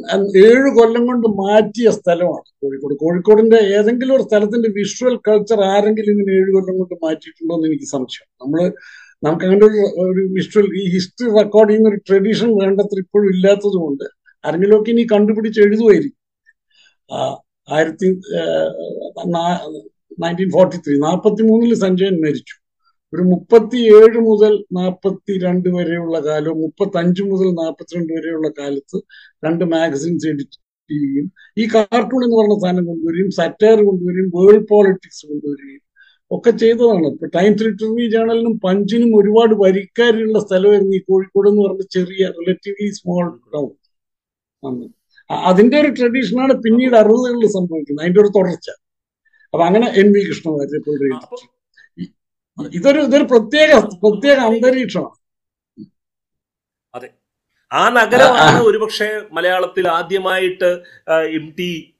ഏഴ് 0.44 0.68
കൊല്ലം 0.76 1.02
കൊണ്ട് 1.08 1.26
മാറ്റിയ 1.40 1.88
സ്ഥലമാണ് 1.98 2.46
കോഴിക്കോട്. 2.62 2.94
കോഴിക്കോടിന്റെ 3.02 3.58
ഏതെങ്കിലും 3.76 4.14
ഒരു 4.16 4.24
സ്ഥലത്തിന്റെ 4.28 4.68
വിഷ്വൽ 4.78 5.14
കൾച്ചർ 5.28 5.60
ആരെങ്കിലും 5.72 6.12
ഇങ്ങനെ 6.14 6.32
ഏഴ് 6.38 6.50
കൊല്ലം 6.56 6.76
കൊണ്ട് 6.80 6.94
മാറ്റിയിട്ടുണ്ടോ 7.04 7.54
എന്ന് 7.58 7.68
എനിക്ക് 7.70 7.88
സംശയം. 7.94 8.28
നമ്മൾ 8.42 8.60
നമുക്ക് 9.22 9.44
അങ്ങനെ 9.48 9.64
ഒരു 9.68 9.80
ഒരു 10.04 10.22
വിഷ്വൽ 10.36 10.66
ഈ 10.80 10.84
ഹിസ്റ്ററി 10.94 11.30
റെക്കോർഡ് 11.38 11.70
ചെയ്യുന്ന 11.70 11.90
ഒരു 11.92 12.00
ട്രഡീഷൻ 12.08 12.50
വേണ്ടത്ര 12.62 12.98
ഇപ്പോഴും 13.04 13.28
ഇല്ലാത്തത് 13.34 13.78
കൊണ്ട് 13.84 14.04
ആരെങ്കിലുമൊക്കെ 14.44 14.90
ഇനി 14.94 15.04
കണ്ടുപിടിച്ച് 15.14 15.60
എഴുതുമായിരിക്കും 15.66 16.22
ആയിരത്തി 17.68 18.08
നയന്റീൻ 20.22 20.50
ഫോർട്ടി 20.56 20.78
ത്രീ 20.84 20.94
നാൽപ്പത്തി 21.06 21.42
മൂന്നിൽ 21.48 21.72
സഞ്ജയൻ 21.84 22.14
മരിച്ചു. 22.24 22.54
ഒരു 23.12 23.22
മുപ്പത്തി 23.22 23.78
ഏഴ് 23.98 24.18
മുതൽ 24.28 24.54
നാൽപ്പത്തി 24.72 25.34
രണ്ട് 25.38 25.68
വരെയുള്ള 25.68 26.16
കാലവും 26.20 26.58
മുപ്പത്തി 26.60 26.96
അഞ്ച് 26.98 27.22
മുതൽ 27.22 27.48
നാൽപ്പത്തിരണ്ട് 27.62 28.12
വരെയുള്ള 28.12 28.48
കാലത്ത് 28.58 28.98
രണ്ട് 29.46 29.64
മാഗസിൻസ് 29.64 30.26
എഡിറ്റ് 30.32 30.58
ചെയ്യുകയും 30.90 31.26
ഈ 31.58 31.66
കാർട്ടൂൺ 31.75 32.20
എന്ന് 32.25 32.36
പറഞ്ഞ 32.40 32.56
സാധനം 32.64 32.86
കൊണ്ടുവരികയും 32.86 33.30
സറ്റയർ 33.30 33.78
കൊണ്ടുവരികയും 33.88 34.30
വേൾഡ് 34.36 34.66
പോളിറ്റിക്സ് 34.70 35.25
കൊണ്ടുവരികയും 35.26 35.82
ഒക്കെ 36.30 36.50
ചെയ്തതാണ്. 36.50 37.06
ഇപ്പൊ 37.14 37.26
ടൈംസ് 37.26 37.64
ലിറ്റററി 37.64 38.06
ജേണലിനും 38.14 38.54
പഞ്ചിനും 38.58 39.10
ഒരുപാട് 39.16 39.54
വരിക്കാരുള്ള 39.64 40.38
സ്ഥലമായിരുന്നു 40.38 40.94
ഈ 40.96 41.02
കോഴിക്കോട് 41.10 41.48
എന്ന് 41.48 41.62
പറഞ്ഞ 41.66 41.84
ചെറിയ 41.96 42.22
റിലേറ്റീവ്ലി 42.38 42.88
സ്മോൾ 42.90 43.25
ടൗൺ 43.54 43.70
അന്ന്. 44.62 44.86
അതിന്റെ 45.50 45.76
ഒരു 45.80 45.88
ട്രഡീഷനാണ് 45.88 46.54
പിന്നീട് 46.64 46.96
അറുപതുകളിൽ 46.96 47.48
സംഭവിക്കുന്നത്. 47.58 48.04
അതിന്റെ 48.04 48.20
ഒരു 48.20 48.32
തുടർച്ച. 48.38 48.68
അപ്പൊ 49.54 49.64
അങ്ങനെ 49.64 49.86
എൻ 50.02 50.08
വി 50.12 50.22
അപ്പൊ 51.18 51.36
ഇതൊരു 52.58 53.00
ഇതൊരു 53.00 53.22
പ്രത്യേക 53.22 53.78
പ്രത്യേക 53.78 54.38
അന്തരീക്ഷമാണ്. 54.38 55.14
അതെ. 56.94 57.10
ആ 57.72 57.88
നഗരമാണ് 57.88 58.62
ഒരുപക്ഷെ 58.62 59.20
മലയാളത്തിൽ 59.32 59.88
ആദ്യമായിട്ട് 59.88 60.82
എം 61.10 61.54
ടി 61.58 61.94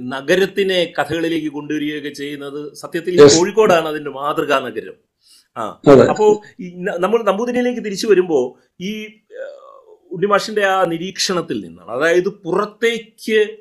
നഗരത്തിനെ 0.00 0.92
കഥകളിലേക്ക് 0.98 1.48
കൊണ്ടുവരികയൊക്കെ 1.48 2.08
ചെയ്യുന്നത് 2.08 2.74
സത്യത്തിൽ 2.74 3.18
കോഴിക്കോടാണ് 3.20 3.88
അതിന്റെ 3.88 4.10
മാതൃകാ 4.10 4.58
നഗരം. 4.58 4.94
ആ. 5.56 5.80
അപ്പോ 6.10 6.42
നമ്മൾ 6.98 7.22
നമ്പൂതിരിയിലേക്ക് 7.22 7.84
തിരിച്ചു 7.84 8.06
വരുമ്പോ 8.06 8.58
ഈ 8.80 9.06
ഉണ്ണിമാഷിന്റെ 10.12 10.64
ആ 10.66 10.84
നിരീക്ഷണത്തിൽ 10.84 11.60
നിന്നാണ്. 11.60 11.90
അതായത് 11.90 12.28
പുറത്തേക്ക് 12.28 13.56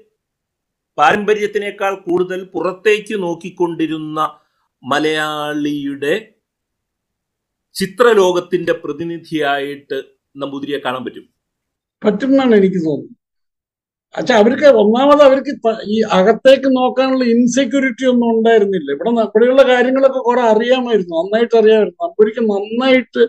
പാരമ്പര്യത്തിനേക്കാൾ 0.98 1.96
കൂടുതൽ 1.96 2.44
പുറത്തേക്ക് 2.44 3.24
നോക്കിക്കൊണ്ടിരുന്ന 3.24 4.41
മലയാളിയുടെ 4.84 6.28
ചിത്രലോകത്തിന്റെ 7.74 8.74
പ്രതിനിധിയായിട്ട് 8.74 10.04
നമ്പൂതിരിയെ 10.38 10.80
കാണാൻ 10.80 11.06
പറ്റും. 11.06 11.30
പറ്റും 12.06 12.28
എന്നാണ് 12.28 12.56
എനിക്ക് 12.56 12.76
തോന്നുന്നത്. 12.76 13.22
അച്ഛാ 14.18 14.38
അവർക്ക് 14.38 14.66
ഒന്നാമത് 14.66 15.22
അവർക്ക് 15.22 15.82
ഈ 15.86 16.02
അകത്തേക്ക് 16.12 16.64
നോക്കാനുള്ള 16.68 17.24
ഇൻസെക്യൂരിറ്റി 17.24 18.06
ഒന്നും 18.06 18.38
ഉണ്ടായിരുന്നില്ല. 18.38 18.92
ഇവിടെ 18.92 19.10
ഇവിടെയുള്ള 19.10 19.64
കാര്യങ്ങളൊക്കെ 19.64 20.20
കുറെ 20.20 20.42
അറിയാമായിരുന്നു 20.42 21.16
നന്നായിട്ട് 21.16 21.58
അറിയാമായിരുന്നു. 21.58 22.08
നമ്പൂരിക്ക് 22.08 22.40
നന്നായിട്ട് 22.40 23.24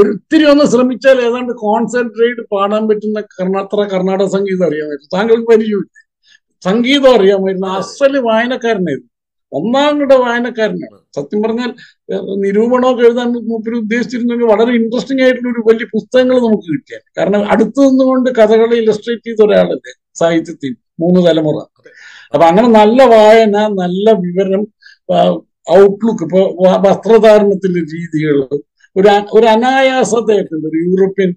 ഒത്തിരി 0.00 0.44
ഒന്ന് 0.44 0.64
ശ്രമിച്ചാൽ 0.64 1.20
ഏതാണ്ട് 1.20 1.52
കോൺസെൻട്രേറ്റ് 1.52 2.40
പാടാൻ 2.52 2.88
പറ്റുന്ന 2.88 3.20
കർണാത്ര 3.20 3.76
കർണാടക 3.76 4.26
സംഗീതം 4.26 4.66
അറിയാമായിരുന്നു. 4.66 5.16
താങ്കൾക്ക് 5.16 5.50
പരിചയമില്ല? 5.50 6.06
സംഗീതം 6.64 7.14
അറിയാമായിരുന്നു. 7.14 7.66
അസൽ 7.66 8.18
വായനക്കാരനായിരുന്നു. 8.18 9.13
ഒന്നാം 9.58 9.92
കിട 10.00 10.12
വായനക്കാരനാണ്. 10.22 10.98
സത്യം 11.16 11.40
പറഞ്ഞാൽ 11.44 11.70
നിരൂപണമൊക്കെ 12.44 13.02
എഴുതാൻ 13.08 13.28
മൂപ്പര് 13.50 13.76
ഉദ്ദേശിച്ചിരുന്നെങ്കിൽ 13.82 14.48
വളരെ 14.52 14.72
ഇൻട്രസ്റ്റിംഗ് 14.80 15.22
ആയിട്ടുള്ള 15.24 15.50
ഒരു 15.54 15.62
വലിയ 15.68 15.86
പുസ്തകങ്ങൾ 15.94 16.36
നമുക്ക് 16.46 16.68
കിട്ടിയാൽ. 16.70 17.02
കാരണം 17.18 17.42
അടുത്തു 17.54 17.80
നിന്നുകൊണ്ട് 17.88 18.28
കഥകളെ 18.40 18.78
ഇലസ്ട്രേറ്റ് 18.82 19.26
ചെയ്ത 19.28 19.42
ഒരാളല്ലേ 19.48 19.94
സാഹിത്യത്തിൽ 20.20 20.72
മൂന്ന് 21.02 21.20
തലമുറ. 21.26 21.56
അപ്പൊ 22.34 22.44
അങ്ങനെ 22.50 22.68
നല്ല 22.80 23.00
വായന 23.14 23.56
നല്ല 23.82 24.06
വിവരം 24.24 24.62
ഔട്ട്ലുക്ക് 25.76 26.24
ഇപ്പൊ 26.26 26.40
വസ്ത്രധാരണത്തിലെ 26.84 26.84
വസ്ത്രധാരണത്തിന്റെ 26.86 27.82
രീതികൾ 27.94 28.36
ഒരു 28.96 29.08
ഒരു 29.36 29.46
അനായാസതയൊക്കെ 29.46 30.54
ഉണ്ട് 30.56 30.66
ഒരു 30.70 30.78
യൂറോപ്യൻ 30.88 31.30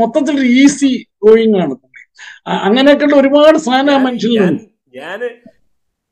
മൊത്തത്തിൽ 0.00 0.36
ഈസി 0.60 0.92
ഗോയിങ് 1.24 1.58
ആണ് 1.62 1.74
അങ്ങനെയൊക്കെ 1.74 1.96
അങ്ങനെയൊക്കെയുള്ള 2.66 3.16
ഒരുപാട് 3.16 3.58
സാധനം 3.66 3.92
ആ 3.98 4.12
ഞാൻ 4.36 4.54
ഞാൻ 4.94 5.20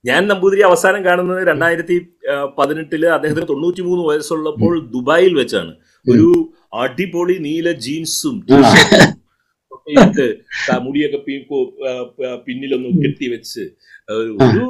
ഞാൻ 0.04 0.22
നമ്പൂതിരി 0.30 0.62
അവസാനം 0.68 1.00
കാണുന്നത് 1.06 1.40
രണ്ടായിരത്തി 1.48 1.96
പതിനെട്ടിൽ 2.58 3.02
അദ്ദേഹത്തിന് 3.14 3.46
തൊണ്ണൂറ്റി 3.50 3.82
മൂന്ന് 3.82 4.02
വയസ്സുള്ളപ്പോൾ 4.08 4.72
ദുബായിൽ 4.94 5.32
വെച്ചാണ്. 5.40 5.72
ഒരു 6.06 6.28
അടിപൊളി 6.80 7.36
നീല 7.44 7.68
ജീൻസും 7.84 8.36
മുടിയൊക്കെ 10.84 11.18
പിന്നിലൊന്ന് 12.46 12.90
കെട്ടി 12.98 13.26
വെച്ച് 13.34 13.64
ഒരു 14.46 14.66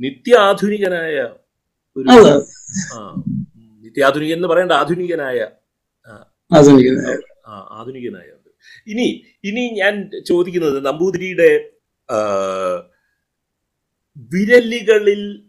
നിത്യാധുനികനായ 0.00 1.16
ഒരു 1.96 2.08
നിത്യ 2.10 2.16
ആധുനികനായ 2.16 2.16
ഒരു 2.16 2.32
ആ, 2.92 2.98
നിത്യാധുനികൻ 3.84 4.36
എന്ന് 4.38 4.48
പറയേണ്ട 4.50 4.74
ആധുനികനായ 4.80 5.38
ആധുനികനായ. 7.76 8.28
ഇനി 8.86 9.06
ഇനി 9.44 9.62
ഞാൻ 9.78 9.94
ചോദിക്കുന്നത് 10.28 10.78
നമ്പൂതിരിയുടെ 10.86 11.50
വിരലുകളിൽ 14.16 15.44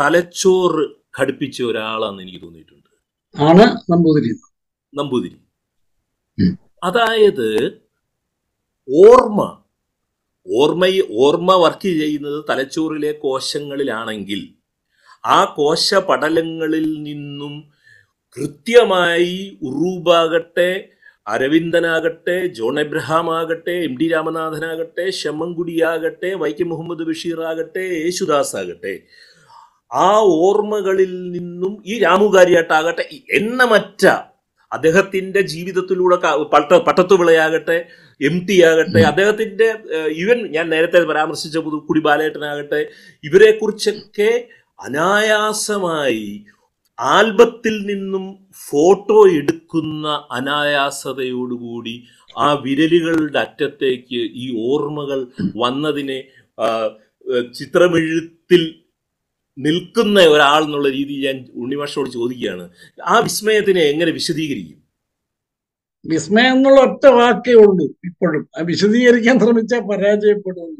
തലച്ചോറ് 0.00 0.90
ഘടിപ്പിച്ച 1.18 1.62
ഒരാളാന്ന് 1.62 2.22
എനിക്ക് 2.22 2.42
തോന്നിയിട്ടുണ്ട്. 2.42 2.88
ആണ് 3.42 3.92
നമ്പൂതിരി. 3.92 4.34
നമ്പൂതിരി. 4.94 5.36
അതായത് 6.84 7.82
ഓർമ്മ. 8.88 9.62
ഓർമ്മ 10.46 11.02
ഓർമ്മ 11.10 11.54
വർക്ക് 11.54 11.88
ചെയ്യുന്നത് 11.88 12.44
തലച്ചോറിലെ 12.50 13.12
കോശങ്ങളിലാണെങ്കിൽ 13.12 14.54
ആ 15.26 15.44
കോശ 15.44 15.94
പടലങ്ങളിൽ 15.94 17.02
നിന്നും 17.02 17.72
കൃത്യമായി 18.36 19.58
ഉറൂബാകട്ടെ 19.62 20.88
അരവിന്ദനാകട്ടെ 21.26 22.36
ജോൺ 22.56 22.76
എബ്രഹാം 22.80 23.26
ആകട്ടെ 23.30 23.74
എം 23.84 23.92
ഡി 23.98 24.06
രാമനാഥനാകട്ടെ 24.06 25.04
ശമ്മൻകുടിയാകട്ടെ 25.18 26.30
വൈക്കം 26.40 26.68
മുഹമ്മദ് 26.68 27.06
ബഷീർ 27.08 27.40
ആകട്ടെ 27.50 27.84
യേശുദാസ് 27.96 28.54
ആകട്ടെ 28.56 28.94
ആ 29.90 30.10
ഓർമ്മകളിൽ 30.40 31.12
നിന്നും 31.32 31.72
ഈ 31.86 31.96
രാമുകാരിയായിട്ടാകട്ടെ 31.98 33.04
എന്ന 33.32 33.64
മറ്റ 33.66 34.04
അദ്ദേഹത്തിന്റെ 34.72 35.40
ജീവിതത്തിലൂടെ 35.48 36.16
പട്ട 36.52 36.72
പട്ടത്തുവിളയാകട്ടെ 36.80 37.78
എം 38.20 38.36
ടി 38.48 38.56
ആകട്ടെ 38.62 39.00
അദ്ദേഹത്തിന്റെ 39.02 39.68
ഇവൻ 40.22 40.38
ഞാൻ 40.48 40.66
നേരത്തെ 40.68 41.00
പരാമർശിച്ച 41.04 41.58
പുതുക്കുടി 41.58 42.00
ബാലേട്ടനാകട്ടെ 42.00 42.80
ഇവരെ 43.24 43.50
കുറിച്ചൊക്കെ 43.52 44.30
അനായാസമായി 44.78 46.26
ആൽബത്തിൽ 47.10 47.74
നിന്നും 47.90 48.24
ഫോട്ടോ 48.68 49.18
എടുക്കുന്ന 49.38 50.06
അനായാസതയോടുകൂടി 50.30 51.94
ആ 52.38 52.46
വിരലുകളുടെ 52.64 53.38
അറ്റത്തേക്ക് 53.38 54.20
ഈ 54.42 54.46
ഓർമ്മകൾ 54.68 55.20
വന്നതിനെ 55.56 56.18
ചിത്രമെഴുത്തിൽ 57.58 58.62
നിൽക്കുന്ന 59.58 60.20
ഒരാൾ 60.20 60.60
എന്നുള്ള 60.64 60.88
രീതിയിൽ 60.88 61.26
ഞാൻ 61.26 61.38
ഉണ്ണിമാഷോട് 61.54 62.10
ചോദിക്കുകയാണ്. 62.10 62.64
ആ 63.04 63.18
വിസ്മയത്തിനെ 63.18 63.82
എങ്ങനെ 63.92 64.12
വിശദീകരിക്കും? 64.12 64.78
വിസ്മയം 66.04 66.54
എന്നുള്ള 66.56 66.80
ഒറ്റ 66.80 67.04
വാക്കേ 67.06 67.54
ഉള്ളൂ 67.54 67.86
ഇപ്പോഴും. 68.04 68.44
വിശദീകരിക്കാൻ 68.62 69.36
ശ്രമിച്ചാൽ 69.40 69.82
പരാജയപ്പെടും 69.90 70.70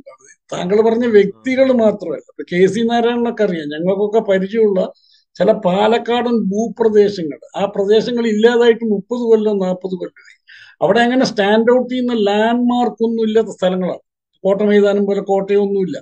താങ്കൾ 0.52 0.78
പറഞ്ഞ 0.88 1.06
വ്യക്തികൾ 1.06 1.68
മാത്രമല്ല. 1.72 2.42
കെ 2.52 2.60
സി 2.66 2.80
നാരായണനൊക്കെ 2.80 3.44
അറിയാം. 3.44 3.68
ഞങ്ങൾക്കൊക്കെ 3.74 4.20
പരിചയമുള്ള 4.30 4.80
ചില 5.36 5.50
പാലക്കാടൻ 5.66 6.36
ഭൂപ്രദേശങ്ങൾ 6.52 7.38
ആ 7.60 7.64
പ്രദേശങ്ങൾ 7.74 8.24
ഇല്ലാതായിട്ട് 8.34 8.84
മുപ്പത് 8.94 9.22
കൊല്ലം 9.30 9.56
നാൽപ്പത് 9.64 9.94
കൊല്ലമായി 10.00 10.38
അവിടെ 10.84 11.00
അങ്ങനെ 11.06 11.24
സ്റ്റാൻഡ് 11.30 11.72
ഔട്ട് 11.74 11.90
ചെയ്യുന്ന 11.92 12.14
ലാൻഡ് 12.28 12.66
മാർക്ക് 12.70 13.02
ഒന്നും 13.06 13.22
ഇല്ലാത്ത 13.28 13.52
സ്ഥലങ്ങളാണ്. 13.58 14.02
കോട്ട 14.44 14.60
മൈതാനം 14.70 15.04
പോലെ 15.08 15.22
കോട്ടയൊന്നുമില്ല. 15.30 15.96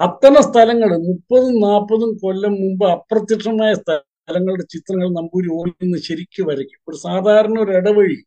അത്തരം 0.00 0.42
സ്ഥലങ്ങൾ 0.48 0.90
മുപ്പതും 1.08 1.54
നാൽപ്പതും 1.66 2.10
കൊല്ലം 2.22 2.54
മുമ്പ് 2.62 2.84
അപ്രത്യക്ഷമായ 2.96 3.72
സ്ഥലങ്ങളുടെ 3.82 4.64
ചിത്രങ്ങൾ 4.74 5.08
നമ്പൂരി 5.18 5.48
ഓറിൽ 5.58 5.74
നിന്ന് 5.84 5.98
ശരിക്കും 6.08 6.46
വരയ്ക്കും. 6.50 6.80
ഒരു 6.88 6.98
സാധാരണ 7.06 7.56
ഒരു 7.64 7.72
ഇടവഴി 7.80 8.18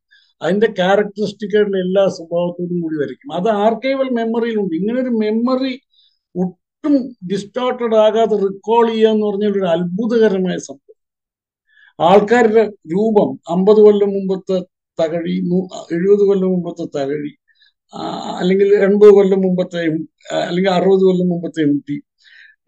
അതിന്റെ 0.42 0.68
ക്യാരക്ടറിസ്റ്റിക്കായിട്ടുള്ള 0.80 1.80
എല്ലാ 1.86 2.04
സ്വഭാവത്തോടും 2.18 2.78
കൂടി 2.84 2.98
വരയ്ക്കും. 3.04 3.30
അത് 3.40 3.50
ആർക്കൈവൽ 3.66 4.10
മെമ്മറിയിലുണ്ട് 4.20 4.74
ഇങ്ങനെ 4.80 5.02
മെമ്മറി 5.24 5.74
ഒട്ടും 6.84 6.96
ഡിസ്റ്റോർട്ടഡ് 7.32 7.98
ആകാതെ 8.06 8.36
റിക്കോൾ 8.46 8.86
ചെയ്യുക 8.92 9.12
എന്ന് 9.14 9.26
പറഞ്ഞാൽ 9.28 9.52
ഒരു 9.56 9.68
അത്ഭുതകരമായ 9.76 10.58
സംഭവം. 10.68 10.84
ആൾക്കാരുടെ 12.00 12.64
രൂപം 12.94 13.30
അമ്പത് 13.54 13.80
കൊല്ലം 13.86 14.10
മുമ്പത്തെ 14.16 14.58
തകഴി 15.00 15.36
എഴുപത് 15.96 16.24
കൊല്ലം 16.30 16.50
മുമ്പത്തെ 16.54 16.86
തകഴി 16.98 17.32
അല്ലെങ്കിൽ 18.40 18.70
എൺപത് 18.88 19.12
കൊല്ലം 19.18 19.40
മുമ്പത്തെ 19.46 19.82
അല്ലെങ്കിൽ 20.48 20.72
അറുപത് 20.78 21.04
കൊല്ലം 21.08 21.28
മുമ്പത്തെ 21.34 21.62
എം 21.68 21.74
ടി. 21.88 21.96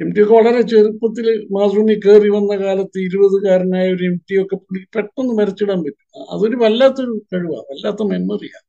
എം 0.03 0.09
ടി 0.15 0.19
ഒക്കെ 0.23 0.33
വളരെ 0.39 0.61
ചെറുപ്പത്തിൽ 0.71 1.25
മാതൃഭൂമി 1.55 1.95
കയറി 2.05 2.29
വന്ന 2.37 2.53
കാലത്ത് 2.63 2.97
ഇരുപതുകാരനായ 3.07 3.87
ഒരു 3.95 4.03
എം 4.11 4.17
ടി 4.27 4.35
ഒക്കെ 4.43 4.57
പെട്ടെന്ന് 4.95 5.33
മരച്ചിടാൻ 5.39 5.79
പറ്റും. 5.85 6.05
അതൊരു 6.33 6.57
വല്ലാത്തൊരു 6.63 7.13
കഴിവാണ് 7.33 7.67
വല്ലാത്ത 7.71 8.07
മെമ്മറിയാണ് 8.13 8.67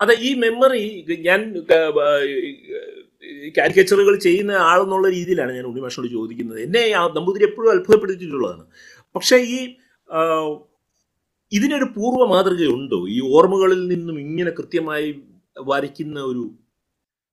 അതെ 0.00 0.14
ഈ 0.28 0.30
മെമ്മറി 0.44 0.84
ഞാൻ 1.28 1.40
കാരിക്കേച്ചറുകൾ 3.58 4.14
ചെയ്യുന്ന 4.18 4.52
ആളെന്നുള്ള 4.52 5.08
രീതിയിലാണ് 5.10 5.52
ഞാൻ 5.56 5.66
ഉണ്ണിമാഷോട് 5.66 6.08
ചോദിക്കുന്നത്. 6.08 6.60
എന്നെ 6.60 6.82
നമ്പൂതിരി 7.18 7.44
എപ്പോഴും 7.44 7.70
അത്ഭുതപ്പെടുത്തിയിട്ടുള്ളതാണ്. 7.70 8.64
പക്ഷേ 9.14 9.36
ഈ 9.56 9.58
ഇതിനൊരു 11.52 11.86
പൂർവ 11.96 12.22
മാതൃകയുണ്ടോ? 12.26 12.98
ഈ 13.08 13.18
ഓർമ്മകളിൽ 13.36 13.80
നിന്നും 13.86 14.20
ഇങ്ങനെ 14.20 14.50
കൃത്യമായി 14.50 15.08
വരയ്ക്കുന്ന 15.70 16.20
ഒരു 16.20 16.44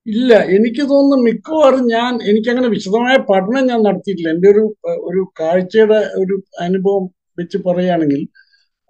ഇല്ല 0.06 0.34
എനിക്ക് 0.56 0.82
തോന്നുന്നു 0.82 1.24
മിക്കവാറും 1.24 1.82
ഞാൻ 1.86 2.12
എനിക്കങ്ങനെ 2.30 2.68
വിശദമായ 2.68 3.16
പഠനം 3.30 3.66
ഞാൻ 3.66 3.80
നടത്തിയിട്ടില്ല. 3.82 4.30
എന്റെ 4.30 4.48
ഒരു 4.50 4.62
ഒരു 5.08 5.22
കാഴ്ചയുടെ 5.40 5.98
ഒരു 6.22 6.36
അനുഭവം 6.60 7.04
വെച്ച് 7.38 7.58
പറയുകയാണെങ്കിൽ 7.58 8.22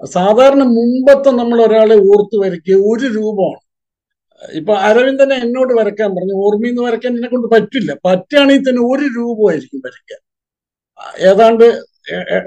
സാധാരണ 0.01 0.63
മുമ്പത്തെ 0.63 1.31
നമ്മൾ 1.31 1.59
ഒരാളെ 1.67 1.97
ഓർത്ത് 2.11 2.37
വരയ്ക്കുക 2.43 2.77
ഒരു 2.93 3.07
രൂപമാണ്. 3.07 3.61
ഇപ്പൊ 4.53 4.75
അരവിന്ദനെ 4.75 5.37
എന്നോട് 5.37 5.75
വരയ്ക്കാൻ 5.75 6.11
പറഞ്ഞു 6.11 6.35
ഓർമ്മയെന്ന് 6.35 6.83
വരയ്ക്കാൻ 6.83 7.15
എന്നെ 7.15 7.29
കൊണ്ട് 7.29 7.55
പറ്റില്ല. 7.55 7.97
പറ്റുകയാണെങ്കിൽ 8.05 8.71
തന്നെ 8.71 8.83
ഒരു 8.83 9.05
രൂപമായിരിക്കും 9.19 9.83
വരയ്ക്കാൻ. 9.87 10.21
ഏതാണ്ട് 11.31 11.83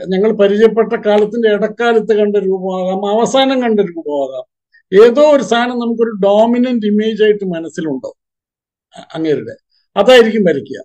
ഞങ്ങൾ 0.08 0.32
പരിചയപ്പെട്ട 0.32 0.94
കാലത്തിന്റെ 0.94 1.50
ഇടക്കാലത്ത് 1.50 2.14
കണ്ട 2.18 2.38
രൂപമാകാം 2.38 3.20
അവസാനം 3.20 3.62
കണ്ട 3.62 3.80
രൂപമാകാം. 3.80 4.46
ഏതോ 5.04 5.36
ഒരു 5.36 5.44
സാധനം 5.44 5.80
നമുക്കൊരു 5.80 6.20
ഡോമിനന്റ് 6.26 6.86
ഇമേജ് 6.86 7.24
ആയിട്ട് 7.24 7.46
മനസ്സിലുണ്ടോ? 7.46 8.18
അങ്ങേരുടെ. 9.16 9.56
അതായിരിക്കും 9.98 10.44
വരയ്ക്കുക. 10.44 10.82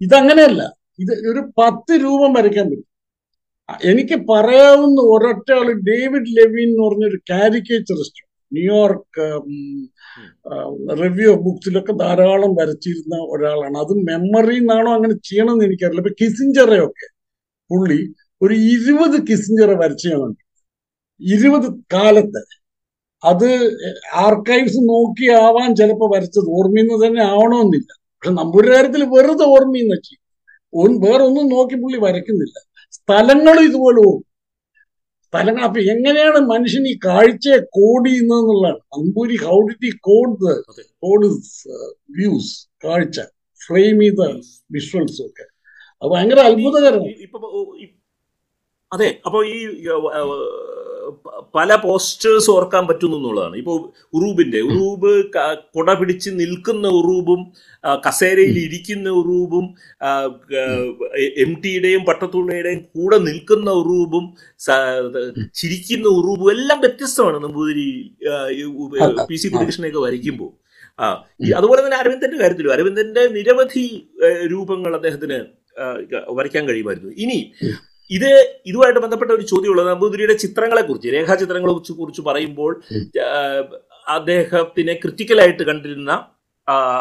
ഇതങ്ങനെയല്ല. 0.00 0.62
ഇത് 0.98 1.12
ഒരു 1.30 1.40
പത്ത് 1.58 1.92
രൂപം 1.92 2.32
വരയ്ക്കാൻ 2.32 2.70
പറ്റും. 2.70 2.88
എനിക്ക് 3.84 4.14
പറയാവുന്ന 4.28 5.00
ഒരൊറ്റ 5.00 5.52
ആൾ 5.52 5.72
ഡേവിഡ് 5.72 6.26
ലെവിൻ 6.28 6.68
എന്ന് 6.68 6.88
പറഞ്ഞൊരു 6.88 7.18
കാരിക്കേച്ചറിസ്റ്റ് 7.30 8.27
ന്യൂയോർക്ക് 8.52 9.26
റിവ്യൂ 11.02 11.30
ബുക്സിലൊക്കെ 11.46 11.94
ധാരാളം 12.02 12.52
വരച്ചിരുന്ന 12.60 13.16
ഒരാളാണ്. 13.34 13.76
അത് 13.84 13.92
മെമ്മറി 14.08 14.56
എന്നാണോ 14.62 14.90
അങ്ങനെ 14.98 15.14
ചെയ്യണമെന്ന് 15.28 15.66
എനിക്കറിയില്ല. 15.68 16.02
ഇപ്പൊ 16.04 16.14
കിസിഞ്ചറയൊക്കെ 16.22 17.08
പുള്ളി 17.70 18.00
ഒരു 18.44 18.54
ഇരുപത് 18.74 19.16
കിസിഞ്ചറ 19.28 19.70
വരച്ച് 19.82 20.08
ഞാൻ 20.14 20.32
ഇരുപത് 21.20 21.68
കാലത്ത്. 21.94 22.42
അത് 23.22 23.48
ആർക്കൈവ്സ് 24.26 24.80
നോക്കി 24.92 25.26
ആവാൻ 25.44 25.70
ചിലപ്പോ 25.80 26.06
വരച്ചത് 26.14 26.48
ഓർമ്മയെന്ന് 26.58 26.96
തന്നെ 27.04 27.22
ആവണമെന്നില്ല 27.32 27.90
പക്ഷെ 28.16 28.32
നമ്മുടെ 28.40 28.68
കാര്യത്തിൽ 28.74 29.02
വെറുതെ 29.14 29.44
ഓർമ്മയെന്ന് 29.54 29.94
വെച്ചു 29.96 30.14
വേറൊന്നും 31.04 31.44
നോക്കി 31.54 31.76
പുള്ളി 31.82 31.98
വരയ്ക്കുന്നില്ല. 32.06 32.56
സ്ഥലങ്ങളും 32.96 33.62
ഇതുപോലെ 33.68 33.98
ഓർക്കും 34.08 34.27
സ്ഥലങ്ങൾ 35.28 35.62
അപ്പൊ 35.62 35.80
എങ്ങനെയാണ് 35.80 36.38
മനുഷ്യൻ 36.38 36.88
ഈ 36.88 36.98
കാഴ്ചയെ 37.04 37.56
കോഡ് 37.56 38.08
ചെയ്യുന്നതെന്നുള്ളതാണ്. 38.08 38.80
അമ്പൂരി 38.98 39.36
ഹൗ 39.36 39.60
ഡിഡ് 39.60 39.86
ഈ 39.86 39.90
കോഡ്. 40.00 40.62
കോഡ് 41.02 41.26
വ്യൂസ് 42.10 42.68
കാഴ്ച 42.84 43.20
ഫ്രെയിം 43.66 44.00
ചെയ്ത 44.00 44.20
വിഷ്വൽസും 44.70 45.26
ഒക്കെ. 45.26 45.46
അത് 46.02 46.10
ഭയങ്കര 46.10 46.40
അത്ഭുതകരമാണ്. 46.40 47.86
അതെ 48.92 49.08
അപ്പൊ 49.26 49.44
ഈ 49.44 49.56
പല 51.56 51.70
പോസ്റ്റേഴ്സ് 51.82 52.50
ഓർക്കാൻ 52.54 52.84
പറ്റുന്നു 52.86 53.16
എന്നുള്ളതാണ്. 53.18 53.56
ഇപ്പോൾ 53.62 53.76
ഉറൂബിന്റെ 54.16 54.60
ഉറൂബ് 54.70 55.10
കുട 55.76 55.92
പിടിച്ച് 56.00 56.30
നിൽക്കുന്ന 56.40 56.86
ഉറൂബും 56.98 57.40
കസേരയിൽ 58.06 58.56
ഇരിക്കുന്ന 58.66 59.08
ഉറൂബും 59.20 59.66
എം 61.44 61.52
ടിയുടെയും 61.64 62.02
പട്ടത്തുള്ളയുടെയും 62.08 62.80
കൂടെ 62.96 63.18
നിൽക്കുന്ന 63.28 63.70
ഉറൂബും 63.82 64.24
ചിരിക്കുന്ന 65.60 66.08
ഉറൂബും 66.20 66.48
എല്ലാം 66.56 66.80
വ്യത്യസ്തമാണ് 66.86 67.40
നമ്പൂതിരി 67.44 67.88
പി 69.30 69.38
സി 69.42 69.48
കുട്ടികൃഷ്ണനെയൊക്കെ 69.48 70.02
വരയ്ക്കുമ്പോൾ. 70.06 70.52
ആ 70.98 71.06
അതുപോലെ 71.58 71.80
തന്നെ 71.84 71.98
അരവിന്ദന്റെ 72.02 72.38
കാര്യത്തിലും 72.42 72.72
അരവിന്ദന്റെ 72.76 73.24
നിരവധി 73.36 73.86
രൂപങ്ങൾ 74.52 74.92
അദ്ദേഹത്തിന് 74.98 75.38
വരയ്ക്കാൻ 76.38 76.64
കഴിയുമായിരുന്നു. 76.68 77.10
ഇനി 77.24 77.38
ഇത് 78.10 78.60
ഇതുമായിട്ട് 78.66 79.00
ബന്ധപ്പെട്ട 79.00 79.30
ഒരു 79.30 79.42
ചോദ്യമുള്ളത് 79.42 79.88
നമ്പൂതിരിയുടെ 79.88 80.32
ചിത്രങ്ങളെ 80.32 80.82
കുറിച്ച് 80.82 81.08
രേഖാചിത്രങ്ങളെ 81.08 81.72
കുറിച്ച് 81.72 81.92
കുറിച്ച് 81.92 82.22
പറയുമ്പോൾ 82.22 82.82
അദ്ദേഹത്തിനെ 84.08 84.92
ക്രിറ്റിക്കലായിട്ട് 84.92 85.62
കണ്ടിരുന്ന 85.62 86.10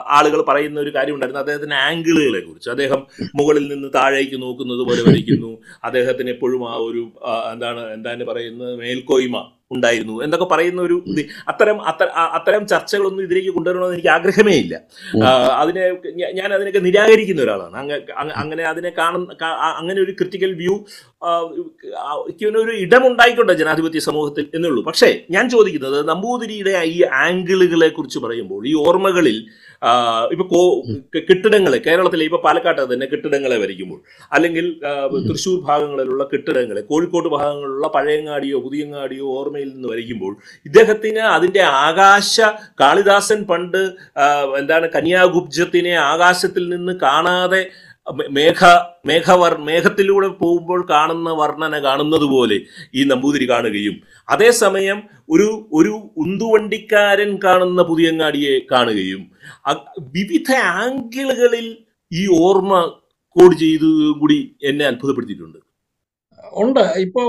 ആളുകൾ 0.08 0.42
പറയുന്ന 0.42 0.80
ഒരു 0.80 0.92
കാര്യം 0.96 1.14
ഉണ്ടായിരുന്നു 1.14 1.40
അദ്ദേഹത്തിന്റെ 1.40 1.76
ആംഗിളുകളെ 1.76 2.40
കുറിച്ച് 2.40 2.70
അദ്ദേഹം 2.70 3.08
മുകളിൽ 3.36 3.68
നിന്ന് 3.74 3.90
താഴേക്ക് 3.96 4.42
നോക്കുന്നത് 4.42 4.80
പോലെ 4.80 5.02
വരയ്ക്കുന്നു. 5.02 5.58
അദ്ദേഹത്തിന് 5.84 6.30
എപ്പോഴും 6.30 6.70
ആ 6.70 6.76
ഒരു 6.76 7.04
എന്താണ് 7.52 7.94
എന്താണ് 7.94 8.24
പറയുന്നത്? 8.24 8.76
മേൽക്കോയ്മ. 8.80 9.57
ഉണ്ടായിരുന്നു 9.71 10.24
എന്നൊക്കെ 10.24 10.45
പറയുന്ന 10.45 10.81
ഒരു 10.81 11.03
ഇത്. 11.07 11.25
അത്തരം 11.47 11.81
അത്തരം 12.33 12.67
ചർച്ചകളൊന്നും 12.67 13.24
ഇതിലേക്ക് 13.24 13.50
കൊണ്ടുവരണമെന്ന് 13.50 13.93
എനിക്ക് 13.93 14.07
ആഗ്രഹമേ 14.07 14.53
ഇല്ല. 14.53 14.80
അതിനെ 15.56 15.97
ഞാൻ 16.34 16.53
അതിനൊക്കെ 16.53 16.80
നിരാകരിക്കുന്ന 16.80 17.41
ഒരാളാണ്. 17.41 17.77
അങ്ങ- 17.77 18.01
അങ്ങ- 18.17 18.36
അങ്ങനെ 18.36 18.63
അതിനെ 18.63 18.89
കാണുന്ന 18.89 19.45
അങ്ങനെ 19.51 20.01
ഒരു 20.01 20.12
ക്രിറ്റിക്കൽ 20.12 20.53
വ്യൂ 20.53 20.86
ഒരു 22.60 22.77
ഇടമുണ്ടായിക്കോട്ടെ 22.77 23.53
ജനാധിപത്യ 23.53 23.99
സമൂഹത്തിൽ 23.99 24.47
എന്നുള്ളൂ. 24.56 24.84
പക്ഷേ 24.84 25.21
ഞാൻ 25.32 25.49
ചോദിക്കുന്നത് 25.49 26.08
നമ്പൂതിരിയുടെ 26.10 26.82
ഈ 26.84 27.03
ആംഗിളുകളെ 27.03 27.88
കുറിച്ച് 27.88 28.19
പറയുമ്പോൾ 28.19 28.67
ഈ 28.67 28.73
ഓർമ്മകളിൽ 28.73 29.47
ഇപ്പൊ 30.32 30.46
കോ 30.48 30.62
കെട്ടിടങ്ങളെ 31.28 31.78
കേരളത്തിലെ 31.78 32.24
ഇപ്പൊ 32.24 32.38
പാലക്കാട്ട് 32.38 32.94
തന്നെ 32.94 33.06
കെട്ടിടങ്ങളെ 33.06 33.58
വരയ്ക്കുമ്പോൾ. 33.58 34.00
അല്ലെങ്കിൽ 34.32 34.66
തൃശ്ശൂർ 35.28 35.58
ഭാഗങ്ങളിലുള്ള 35.66 36.24
കെട്ടിടങ്ങളെ 36.34 36.82
കോഴിക്കോട് 36.82 37.30
ഭാഗങ്ങളിലുള്ള 37.30 37.88
പഴയങ്ങാടിയോ 37.88 38.60
പുതിയങ്ങാടിയോ 38.60 39.28
ഓർമ്മയിൽ 39.40 39.70
നിന്ന് 39.74 39.90
വരയ്ക്കുമ്പോൾ 39.90 40.34
ഇദ്ദേഹത്തിന് 40.66 41.24
അതിന്റെ 41.36 41.63
ആകാശ 41.82 42.40
കാളിദാസൻ 42.82 43.42
പണ്ട് 43.44 43.82
എന്താണ് 44.58 44.88
കന്യാകുബ്ജത്തിനെ 44.90 45.94
ആകാശത്തിൽ 46.08 46.70
നിന്ന് 46.70 46.96
കാണാതെ 46.96 47.62
മേഘ 48.13 48.65
മേഘവർ 49.06 49.58
മേഘത്തിലൂടെ 49.58 50.28
പോകുമ്പോൾ 50.28 50.88
കാണുന്ന 50.89 51.30
വർണന 51.30 51.80
കാണുന്നത് 51.80 52.24
പോലെ 52.24 52.58
ഈ 52.96 53.04
നമ്പൂതിരി 53.04 53.50
കാണുകയും 53.50 53.96
അതേസമയം 54.30 55.04
ഒരു 55.30 55.70
ഒരു 55.74 56.12
ഉന്തുവണ്ടിക്കാരൻ 56.17 57.39
കാണുന്ന 57.43 57.82
പുതിയങ്ങാടിയെ 57.82 58.60
കാണുകയും 58.72 59.24
വിവിധ 60.00 60.52
ആംഗിളുകളിൽ 60.56 61.78
ഈ 62.13 62.28
ഓർമ്മ 62.41 62.74
കോഡ് 63.36 63.56
ചെയ്തു 63.60 64.12
കൂടി 64.20 64.56
എന്നെ 64.63 64.86
അത്ഭുതപ്പെടുത്തിയിട്ടുണ്ട്. 64.86 65.58
ഉണ്ട്. 66.54 66.80
ഇപ്പൊ 66.80 67.22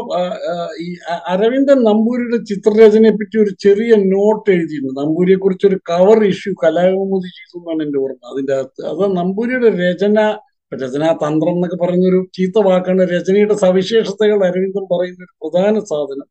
ഈ 0.80 0.96
അരവിന്ദൻ 1.28 1.78
നമ്പൂരിയുടെ 1.82 2.38
ചിത്രരചനയെ 2.44 3.10
പറ്റി 3.10 3.38
ഒരു 3.38 3.50
ചെറിയ 3.60 3.94
നോട്ട് 3.96 4.50
എഴുതിയിരുന്നു. 4.50 5.02
നമ്പൂരിയെ 5.02 5.36
കുറിച്ച് 5.36 5.66
ഒരു 5.66 5.78
കവർ 5.90 6.24
ഇഷ്യൂ 6.24 6.52
കലാകൗമുദി 6.64 7.28
ചെയ്തു 7.38 7.58
എന്നാണ് 7.58 7.82
എന്റെ 7.82 7.98
ഓർമ്മ. 7.98 8.22
അതിന്റെ 8.32 8.54
അകത്ത് 8.54 8.86
അത് 8.86 9.16
നമ്പൂരിയുടെ 9.16 9.70
രചന 9.70 10.38
രചനാ 10.72 11.12
തന്ത്രം 11.12 11.52
എന്നൊക്കെ 11.52 11.76
പറഞ്ഞൊരു 11.76 12.18
ചീത്ത 12.36 12.64
വാക്കാണ് 12.66 13.02
രചനയുടെ 13.14 13.54
സവിശേഷതകൾ 13.54 14.38
അരവിന്ദൻ 14.48 14.84
പറയുന്ന 14.92 15.24
ഒരു 15.24 15.34
പ്രധാന 15.42 15.74
സാധനം. 15.92 16.28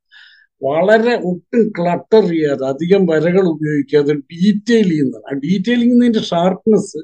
വളരെ 0.61 1.13
ഒട്ടും 1.31 1.69
ക്ലട്ടർ 1.77 2.23
ചെയ്യാതെ 2.29 2.65
അധികം 2.67 3.05
വരകൾ 3.05 3.45
ഉപയോഗിക്കാതെ 3.53 4.13
ഡീറ്റെയിൽ 4.31 4.87
ചെയ്യുന്നതാണ് 4.89 5.35
ആ 5.35 5.39
ഡീറ്റെയിലിംഗിന്റെ 5.45 6.19
ഷാർപ്നെസ് 6.19 6.99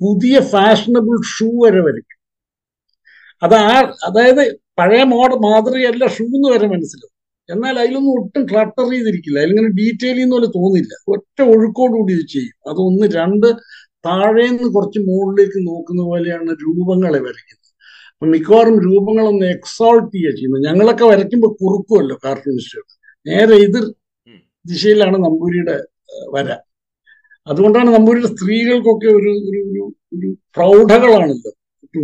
പുതിയ 0.00 0.40
ഫാഷനബിൾ 0.52 1.16
ഷൂ 1.34 1.48
വരെ 1.64 1.80
വരയ്ക്കും. 1.80 2.18
അത് 3.42 3.54
ആ 3.54 3.76
അതായത് 4.08 4.42
പഴയ 4.78 5.02
മോഡ 5.04 5.30
മാതൃകയല്ല 5.46 6.06
ഷൂ 6.06 6.24
എന്ന് 6.36 6.48
വരെ 6.54 6.66
മനസ്സിലാവും. 6.66 7.08
എന്നാൽ 7.48 7.78
അതിലൊന്നും 7.80 8.12
ഒട്ടും 8.18 8.42
ക്ലട്ടർ 8.50 8.84
ചെയ്തിരിക്കില്ല. 8.90 9.38
അതിലിങ്ങനെ 9.38 9.70
ഡീറ്റെയിൽ 9.80 10.14
ചെയ്യുന്ന 10.14 10.34
പോലെ 10.34 10.46
തോന്നില്ല. 10.46 10.92
ഒറ്റ 11.08 11.42
ഒഴുക്കോടുകൂടി 11.54 12.12
ഇത് 12.12 12.26
ചെയ്യും. 12.28 12.56
അതൊന്ന് 12.70 13.06
രണ്ട് 13.18 13.48
താഴേന്ന് 14.04 14.66
കുറച്ച് 14.74 15.00
മുകളിലേക്ക് 15.08 15.58
നോക്കുന്ന 15.70 16.02
പോലെയാണ് 16.10 16.52
രൂപങ്ങളെ 16.64 17.20
വരയ്ക്കുന്നത്. 17.26 17.70
അപ്പൊ 18.12 18.26
മിക്കവാറും 18.34 18.76
രൂപങ്ങളൊന്ന് 18.86 19.46
എക്സോൾട്ട് 19.56 20.12
ചെയ്യുക 20.14 20.34
ചെയ്യുന്നത്. 20.38 20.62
ഞങ്ങളൊക്കെ 20.68 21.04
വരയ്ക്കുമ്പോൾ 21.12 21.52
കുറുക്കുമല്ലോ 21.62 22.16
കാർട്ടൂണിസ്റ്റുകൾ 22.26 22.86
നേരെ 23.26 23.56
എതിർ 23.66 23.84
ദിശയിലാണ് 24.66 25.16
നമ്പൂരിയുടെ 25.26 25.76
വര. 26.34 26.48
അതുകൊണ്ടാണ് 27.46 27.90
നമ്പൂരിയുടെ 27.96 28.30
സ്ത്രീകൾക്കൊക്കെ 28.34 29.08
ഒരു 29.18 29.30
ഒരു 29.48 29.60
ഒരു 29.70 29.84
ഒരു 30.16 30.28
പ്രൗഢകളാണല്ലോ 30.56 31.52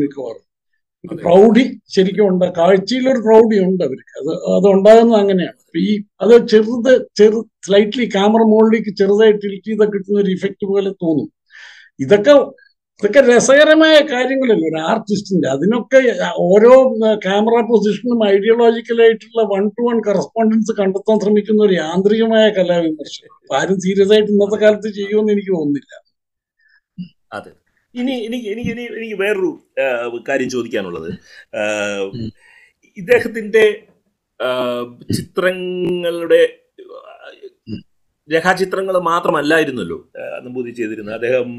മിക്കവാറും. 0.02 0.44
പ്രൗഢി 1.24 1.64
ശരിക്കും 1.94 2.24
ഉണ്ട്. 2.30 2.44
കാഴ്ചയിലൊരു 2.58 3.20
പ്രൗഢി 3.26 3.56
ഉണ്ട് 3.66 3.82
അവർക്ക്. 3.88 4.12
അത് 4.20 4.32
അത് 4.56 4.66
ഉണ്ടാകുന്നത് 4.74 5.18
അങ്ങനെയാണ്. 5.22 5.58
അപ്പൊ 5.64 5.78
ഈ 5.88 5.92
അത് 6.24 6.34
ചെറുത് 6.52 6.92
ചെറു 7.18 7.40
സ്ലൈറ്റ്ലി 7.66 8.06
ക്യാമറ 8.16 8.42
മുകളിലേക്ക് 8.52 8.92
ചെറുതായിട്ട് 9.00 9.40
ടിൽറ്റ് 9.44 9.68
ചെയ്ത 9.70 9.86
കിട്ടുന്ന 9.94 10.18
ഒരു 10.24 10.32
ഇഫക്റ്റ് 10.36 10.66
പോലെ 10.72 10.90
തോന്നും. 11.04 11.28
ഇതൊക്കെ 12.00 12.34
ഇതൊക്കെ 13.00 13.20
രസകരമായ 13.30 13.96
കാര്യങ്ങളല്ലേ? 14.12 14.68
ഒരു 14.70 14.78
ആർട്ടിസ്റ്റിന്റെ 14.90 15.48
അതിനൊക്കെ 15.48 15.98
ഓരോ 16.46 16.72
ക്യാമറ 17.24 17.56
പൊസിഷനും 17.68 18.20
ഐഡിയോളജിക്കലായിട്ടുള്ള 18.28 19.42
വൺ 19.52 19.64
ടു 19.76 19.82
വൺ 19.88 19.98
കറസ്പോണ്ടൻസ് 20.08 20.72
കണ്ടെത്താൻ 20.80 21.18
ശ്രമിക്കുന്ന 21.24 21.62
ഒരു 21.62 21.74
യാന്ത്രികമായ 21.74 22.46
കലാവിമർശം 22.58 23.28
ആരും 23.60 23.78
സീരിയസ് 23.80 24.12
ആയിട്ട് 24.12 24.30
ഇന്നത്തെ 24.34 24.58
കാലത്ത് 24.64 24.90
ചെയ്യുമെന്ന് 24.98 25.32
എനിക്ക് 25.32 25.52
തോന്നുന്നില്ല. 25.56 25.92
അതെ. 27.32 27.52
ഇനി 27.94 28.14
എനിക്ക് 28.28 28.48
എനിക്ക് 28.48 28.70
ഇനി 28.70 28.84
എനിക്ക് 28.98 29.18
വേറൊരു 29.22 29.50
കാര്യം 30.28 30.50
ചോദിക്കാനുള്ളത്. 30.50 31.10
ഇദ്ദേഹത്തിന്റെ 32.96 33.64
ചിത്രങ്ങളുടെ. 35.18 36.42
രേഖാചിത്രങ്ങൾ 38.32 38.94
മാത്രമല്ലായിരുന്നല്ലോ 39.10 39.98
നമ്പൂതി 40.44 40.70
ചെയ്തിരുന്നത്. 40.78 41.14
അദ്ദേഹം 41.18 41.50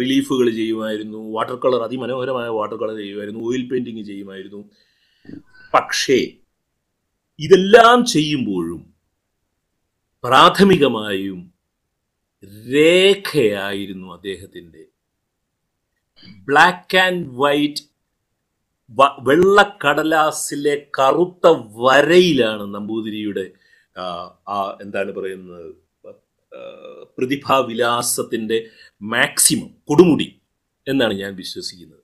റിലീഫുകൾ 0.00 0.46
ചെയ്യുമായിരുന്നു 0.58 1.20
വാട്ടർ 1.36 1.56
കളർ 1.64 1.82
അതിമനോഹരമായ 1.86 2.48
വാട്ടർ 2.58 2.76
കളർ 2.82 2.96
ചെയ്യുമായിരുന്നു 3.02 3.40
ഓയിൽ 3.48 3.64
പെയിന്റിങ് 3.70 4.04
ചെയ്യുമായിരുന്നു. 4.10 4.60
പക്ഷേ 5.74 6.18
ഇതെല്ലാം 7.40 7.98
ചെയ്യുമ്പോഴും 8.14 8.82
പ്രാഥമികമായും 10.24 11.40
രേഖയായിരുന്നു 12.74 14.08
അദ്ദേഹത്തിന്റെ 14.16 14.82
ബ്ലാക്ക് 16.48 16.98
ആൻഡ് 17.06 17.26
വൈറ്റ് 17.42 17.82
വെള്ളക്കടലാസിലെ 19.28 20.74
കറുത്ത 20.98 21.46
വരയിലാണ് 21.84 22.64
നമ്പൂതിരിയുടെ 22.74 23.46
ആ 24.54 24.58
എന്താണ് 24.84 25.10
പറയുന്നത്? 25.18 25.70
ആ, 26.54 26.60
പ്രതിഭാവിലാസത്തിന്റെ 27.18 28.58
മാക്സിമം 29.02 29.70
കൊടുമുടി 29.84 30.28
എന്നാണ് 30.88 31.14
ഞാൻ 31.14 31.34
വിശ്വസിക്കുന്നത്. 31.34 32.00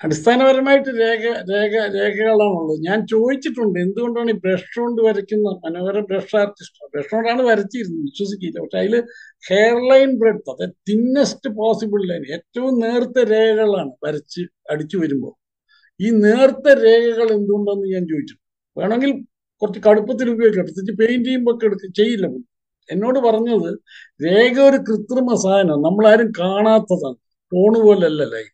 അടിസ്ഥാനപരമായിട്ട് 0.00 0.88
രേഖ 0.88 1.22
രേഖ 1.50 1.74
രേഖകളാണുള്ളത്. 1.94 2.80
ഞാൻ 2.88 3.06
ചോദിച്ചിട്ടുണ്ട് 3.06 3.78
എന്തുകൊണ്ടാണ് 3.78 4.30
ഈ 4.30 4.32
ബ്രഷ് 4.32 4.80
കൊണ്ട് 4.80 5.02
വരയ്ക്കുന്ന 5.02 5.48
മനോഹര 5.64 6.00
ബ്രഷ് 6.00 6.36
ആർട്ടിസ്റ്റ്? 6.36 6.90
ബ്രഷ് 6.94 7.10
കൊണ്ടാണ് 7.10 7.42
വരച്ചിരുന്നത് 7.42 8.02
വിശ്വസിക്കില്ല. 8.02 8.58
പക്ഷെ 8.60 8.78
അതിൽ 8.78 8.94
ഹെയർ 9.50 9.90
ലൈൻ 9.90 10.18
ബ്രെഡ് 10.18 10.50
അതായത് 10.50 10.74
തിന്നസ്റ്റ് 10.88 11.50
പോസിബിൾ 11.50 12.06
ലൈൻ 12.08 12.32
ഏറ്റവും 12.34 12.78
നേർത്ത 12.78 13.18
രേഖകളാണ് 13.30 13.92
വരച്ച് 14.06 14.40
അടിച്ചു 14.70 14.96
വരുമ്പോൾ. 14.96 15.34
ഈ 16.00 16.10
നേർത്ത 16.24 16.68
രേഖകൾ 16.84 17.32
എന്തുകൊണ്ടാണെന്ന് 17.32 17.88
ഞാൻ 17.94 18.06
ചോദിച്ചു. 18.06 18.36
വേണമെങ്കിൽ 18.76 19.12
കുറച്ച് 19.62 19.80
കടുപ്പത്തിൽ 19.88 20.30
ഉപയോഗിക്കാം. 20.30 20.64
പ്രത്യേകിച്ച് 20.64 20.98
പെയിന്റ് 21.02 21.28
ചെയ്യുമ്പോൾ 21.28 21.54
ഒക്കെ 21.54 21.66
എടുക്കുക 21.66 21.90
ചെയ്യില്ല. 21.96 22.26
എന്നോട് 22.88 23.18
പറഞ്ഞത് 23.26 23.70
രേഖ 24.20 24.56
ഒരു 24.70 24.78
കൃത്രിമ 24.88 25.34
സാധനം 25.44 25.82
നമ്മളാരും 25.86 26.28
കാണാത്തതാണ്. 26.40 27.18
ടോണ് 27.52 27.78
പോലല്ല 27.84 28.22
ലൈൻ 28.32 28.50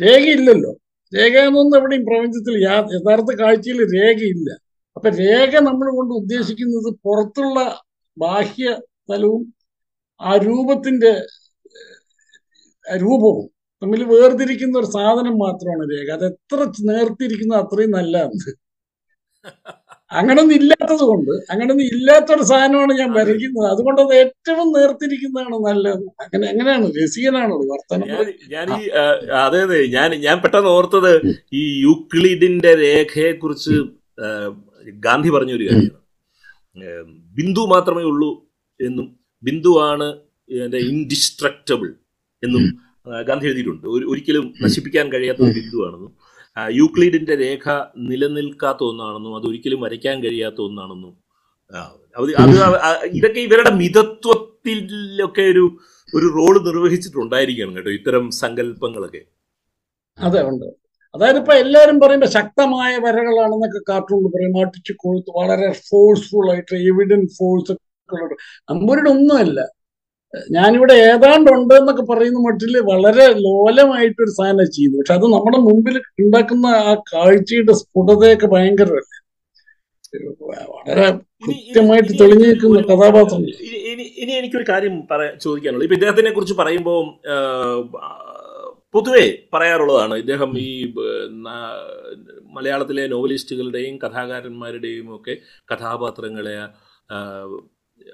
രേഖയില്ലല്ലോ. 0.00 0.72
രേഖ 1.12 1.34
എന്നൊന്നും 1.48 1.78
എവിടെയും 1.78 2.04
പ്രപഞ്ചത്തിൽ 2.08 2.54
യഥാർത്ഥ 2.94 3.32
കാഴ്ചയിൽ 3.40 3.80
രേഖയില്ല. 3.96 4.48
അപ്പൊ 4.96 5.08
രേഖ 5.20 5.52
നമ്മൾ 5.68 5.86
കൊണ്ട് 5.96 6.14
ഉദ്ദേശിക്കുന്നത് 6.14 6.90
പുറത്തുള്ള 7.04 7.58
ബാഹ്യ 8.16 8.66
തലവും 9.10 9.42
ആ 10.20 10.32
രൂപത്തിന്റെ 10.46 11.12
രൂപവും 12.86 13.46
തമ്മിൽ 13.82 14.02
വേർതിരിക്കുന്ന 14.12 14.78
ഒരു 14.78 14.88
സാധനം 14.96 15.34
മാത്രമാണ് 15.44 15.84
രേഖ. 15.92 16.08
അത് 16.18 16.24
എത്ര 16.32 16.58
നേർത്തിരിക്കുന്ന 16.90 17.54
അത്രയും 17.64 17.92
നല്ലതാണ്. 17.98 18.52
അങ്ങനൊന്നും 20.10 20.56
ഇല്ലാത്തത് 20.56 21.02
കൊണ്ട് 21.10 21.30
അങ്ങനൊന്നും 21.52 21.86
ഇല്ലാത്തൊരു 21.92 22.42
സാധനമാണ് 22.50 22.92
ഞാൻ. 22.98 23.08
വരയ്ക്കുന്നത്. 23.12 23.66
അതുകൊണ്ട് 23.72 24.00
അത് 24.02 24.12
ഏറ്റവും 24.22 24.68
നേർത്തിരിക്കുന്നതാണ് 24.76 25.56
നല്ലത്. 25.66 26.04
അങ്ങനെ 26.24 26.44
എങ്ങനെയാണ് 26.52 26.86
രസികനാണത് 26.98 27.64
വർത്തനം 27.72 28.06
ഞാൻ 28.54 28.68
ഈ 28.78 28.88
അതെ 29.44 29.60
അതെ 29.66 29.78
ഞാൻ 29.96 30.10
ഞാൻ 30.26 30.36
പെട്ടെന്ന് 30.44 30.70
ഓർത്തത് 30.76 31.12
ഈ 31.60 31.62
യൂക്ലിഡിന്റെ 31.82 32.72
രേഖയെ 32.84 33.32
കുറിച്ച് 33.42 33.76
ഗാന്ധി 35.06 35.30
പറഞ്ഞ 35.36 35.52
ഒരു 35.58 35.64
കാര്യമാണ്. 35.68 36.02
ബിന്ദു 37.38 37.62
മാത്രമേ 37.74 38.04
ഉള്ളൂ 38.12 38.30
എന്നും 38.80 39.06
ബിന്ദുവാണ് 39.42 40.08
എന്റെ 40.64 40.78
ഇൻഡിസ്ട്രക്റ്റബിൾ 40.92 41.88
എന്നും 42.42 42.64
ഗാന്ധി 43.28 43.46
എഴുതിയിട്ടുണ്ട്. 43.48 43.86
ഒരിക്കലും 44.12 44.46
നശിപ്പിക്കാൻ 44.64 45.06
കഴിയാത്ത 45.12 45.42
ഒരു 45.46 45.54
ബിന്ദുവാണെന്നും 45.60 46.12
യൂക്ലിഡിന്റെ 46.70 47.34
രേഖ 47.36 47.68
നിലനിൽക്കാത്ത 47.96 48.84
ഒന്നാണെന്നും 48.84 49.36
അത് 49.36 49.46
ഒരിക്കലും 49.46 49.80
വരയ്ക്കാൻ 49.80 50.22
കഴിയാത്ത 50.22 50.60
ഒന്നാണെന്നും. 50.60 51.14
അത് 52.16 52.30
ഇതൊക്കെ 53.04 53.40
ഇവരുടെ 53.40 53.70
മിതത്വത്തിലൊക്കെ 53.70 55.42
ഒരു 55.42 55.64
ഒരു 56.14 56.26
റോൾ 56.26 56.54
നിർവഹിച്ചിട്ടുണ്ടായിരിക്കണം 56.64 57.76
കേട്ടോ 57.76 57.90
ഇത്തരം 57.90 58.30
സങ്കല്പങ്ങളൊക്കെ. 58.30 59.22
അതെ 60.18 60.42
ഉണ്ട്. 60.48 60.64
അതായത് 61.14 61.38
ഇപ്പൊ 61.38 61.54
എല്ലാവരും 61.54 62.00
പറയുമ്പോ 62.00 62.26
ശക്തമായ 62.26 62.96
വരകളാണെന്നൊക്കെ 62.96 63.80
കാർട്ടൂണിൽ 63.88 64.28
പറയും. 64.34 64.66
അടിച്ചു 64.66 64.92
കൊഴുത്ത് 64.96 65.30
വളരെ 65.38 65.72
ഫോഴ്സ്ഫുൾ 65.72 66.50
ആയിട്ട് 66.50 66.76
എവിഡന്റ് 66.76 67.30
ഫോഴ്സ് 67.38 67.72
ഒക്കെ 67.72 69.08
ഒന്നുമല്ല. 69.08 69.75
ഞാനിവിടെ 70.50 70.92
ഏതാണ്ട് 70.92 71.50
ഉണ്ട് 71.50 71.74
എന്നൊക്കെ 71.74 72.02
പറയുന്ന 72.02 72.38
മട്ടിൽ 72.38 72.80
വളരെ 72.80 73.26
ലോലമായിട്ട് 73.38 74.22
ഒരു 74.22 74.30
സാധനം 74.30 74.72
ചെയ്യുന്നു 74.72 74.98
പക്ഷെ 74.98 75.14
അത് 75.14 75.24
നമ്മുടെ 75.32 75.56
മുമ്പിൽ 75.58 75.98
ഉണ്ടാക്കുന്ന 76.20 76.66
ആ 76.66 76.94
കാഴ്ചയുടെ 76.94 77.72
സ്ഫുടതയൊക്കെ 77.72 78.46
ഭയങ്കരമല്ലേ? 78.46 79.12
വളരെ 80.68 81.06
കൃത്യമായിട്ട് 81.46 82.12
തെളിഞ്ഞു 82.20 82.44
നിൽക്കുന്ന 82.44 82.80
കഥാപാത്രം. 82.80 83.40
ഇനി- 83.92 84.34
എനിക്കൊരു 84.38 84.64
കാര്യം 84.68 85.06
പറയാ 85.10 85.34
ചോദിക്കാനുള്ളത് 85.34 85.84
ഇപ്പൊ 85.84 85.94
ഇദ്ദേഹത്തിനെ 85.94 86.30
കുറിച്ച് 86.30 86.54
പറയുമ്പോൾ 86.54 87.00
പൊതുവെ 88.94 89.38
പറയാറുള്ളതാണ് 89.54 90.14
ഇദ്ദേഹം 90.14 90.58
ഈ 90.58 90.92
മലയാളത്തിലെ 92.50 93.06
നോവലിസ്റ്റുകളുടെയും 93.06 93.96
കഥാകാരന്മാരുടെയും 93.96 95.16
ഒക്കെ 95.16 95.36
കഥാപാത്രങ്ങളെ 95.72 96.54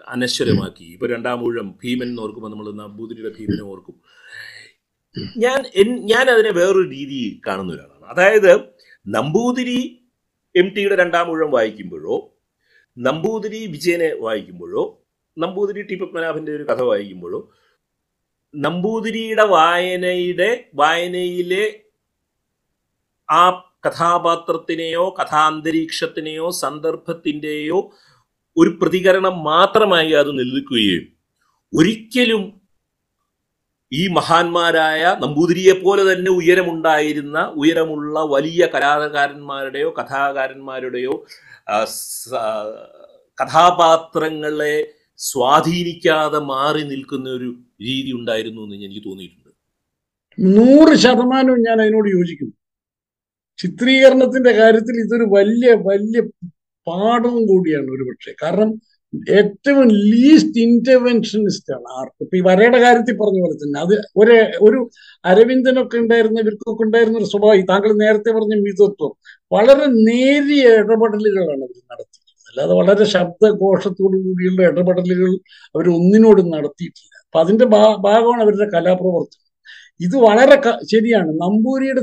അനശ്വരമാക്കി. 0.09 0.85
ഇപ്പൊ 0.85 1.07
രണ്ടാം 1.07 1.44
ഊഴം 1.44 1.78
ഭീമൻ 1.85 2.09
എന്ന് 2.09 2.22
ഓർക്കുമ്പോൾ 2.22 2.50
നമ്മൾ 2.50 2.72
നമ്പൂതിരിയുടെ 2.72 3.35
ഭീമനെ 3.38 3.62
ഓർക്കും. 3.62 3.96
ഞാൻ 5.38 5.61
ഞാൻ 6.05 6.31
അതിനെ 6.31 6.50
വേറൊരു 6.50 6.88
രീതി 6.90 7.40
കാണുന്ന 7.46 7.72
ഒരാളാണ്. 7.72 8.05
അതായത് 8.09 8.52
നമ്പൂതിരി 9.07 9.81
എം 10.57 10.68
ടിയുടെ 10.74 10.96
രണ്ടാം 10.96 11.31
ഊഴം 11.31 11.50
വായിക്കുമ്പോഴോ 11.50 12.16
നമ്പൂതിരി 12.98 13.66
വിജയനെ 13.66 14.14
വായിക്കുമ്പോഴോ 14.20 15.02
നമ്പൂതിരി 15.38 15.83
ടി 15.83 15.94
പത്മനാഭന്റെ 15.94 16.52
ഒരു 16.52 16.64
കഥ 16.64 16.83
വായിക്കുമ്പോഴോ 16.83 17.50
നമ്പൂതിരിയുടെ 18.55 19.46
വായനയുടെ 19.46 20.70
വായനയിലെ 20.74 21.64
ആ 23.31 23.42
കഥാപാത്രത്തിനെയോ 23.87 25.14
കഥാന്തരീക്ഷത്തിനെയോ 25.22 26.50
സന്ദർഭത്തിന്റെയോ 26.50 27.78
ഒരു 28.56 28.70
പ്രതികരണം 28.80 29.36
മാത്രമായി 29.42 30.12
അത് 30.12 30.30
നിലനിൽക്കുകയും 30.38 31.04
ഒരിക്കലും 31.72 32.42
ഈ 33.92 34.02
മഹാന്മാരായ 34.08 35.02
നമ്പൂതിരിയെ 35.22 35.72
പോലെ 35.72 36.02
തന്നെ 36.02 36.30
ഉയരമുണ്ടായിരുന്ന 36.30 37.38
ഉയരമുള്ള 37.62 38.20
വലിയ 38.34 38.62
കലാകാരന്മാരുടെയോ 38.74 39.88
കഥാകാരന്മാരുടെയോ 39.98 41.14
കഥാപാത്രങ്ങളെ 43.38 44.76
സ്വാധീനിക്കാതെ 45.18 46.40
മാറി 46.52 46.82
നിൽക്കുന്ന 46.82 47.28
ഒരു 47.30 47.50
രീതി 47.86 48.10
ഉണ്ടായിരുന്നു 48.12 48.60
എന്ന് 48.64 48.76
എനിക്ക് 48.86 49.02
തോന്നിയിട്ടുണ്ട്. 49.08 49.50
നൂറ് 50.38 50.94
ശതമാനവും 51.04 51.60
ഞാൻ 51.66 51.76
അതിനോട് 51.82 52.08
യോജിക്കുന്നു. 52.08 52.54
ചിത്രീകരണത്തിന്റെ 53.58 54.52
കാര്യത്തിൽ 54.52 54.96
ഇതൊരു 55.04 55.26
വലിയ 55.36 55.70
വലിയ 55.88 56.20
പാഠവും 56.87 57.47
കൂടിയാണ് 57.47 57.87
ഒരുപക്ഷെ. 57.90 58.33
കാരണം 58.42 58.71
ഏറ്റവും 59.31 59.88
ലീസ്റ്റ് 60.11 60.59
ഇന്റർവെൻഷനിസ്റ്റ് 60.59 61.73
ആണ് 61.75 61.88
ആർക്ക്. 61.99 62.23
ഇപ്പൊ 62.25 62.37
ഈ 62.37 62.40
വരയുടെ 62.40 62.79
കാര്യത്തിൽ 62.81 63.16
പറഞ്ഞ 63.16 63.40
പോലെ 63.40 63.57
തന്നെ 63.62 63.81
അത് 63.81 63.95
ഒരു 64.16 64.37
ഒരു 64.61 64.79
അരവിന്ദനൊക്കെ 65.25 65.97
ഉണ്ടായിരുന്ന 65.99 66.40
ഇവർക്കൊക്കെ 66.40 66.83
ഉണ്ടായിരുന്ന 66.83 67.18
ഒരു 67.18 67.25
സ്വഭാവം 67.25 67.64
താങ്കൾ 67.64 67.92
നേരത്തെ 67.97 68.31
പറഞ്ഞ 68.31 68.55
മിതത്വം 68.62 69.12
വളരെ 69.53 69.87
നേരിയ 70.09 70.64
ഇടപെടലുകളാണ് 70.83 71.62
അവർ 71.66 71.77
നടത്തിയിട്ടുള്ളത്. 71.92 72.49
അല്ലാതെ 72.49 72.75
വളരെ 72.75 73.05
ശബ്ദഘോഷത്തോടു 73.05 74.16
കൂടിയുള്ള 74.27 74.62
ഇടപെടലുകൾ 74.62 75.31
അവർ 75.75 75.88
ഒന്നിനോടും 75.88 76.51
നടത്തിയിട്ടില്ല. 76.51 77.14
അപ്പൊ 77.27 77.40
അതിന്റെ 77.40 77.64
ഭാഗമാണ് 77.64 78.42
അവരുടെ 78.42 78.68
കലാപ്രവർത്തനം. 78.75 79.38
ഇത് 80.01 80.16
വളരെ 80.27 80.57
ശരിയാണ്. 80.92 81.31
നമ്പൂരിയുടെ 81.45 82.03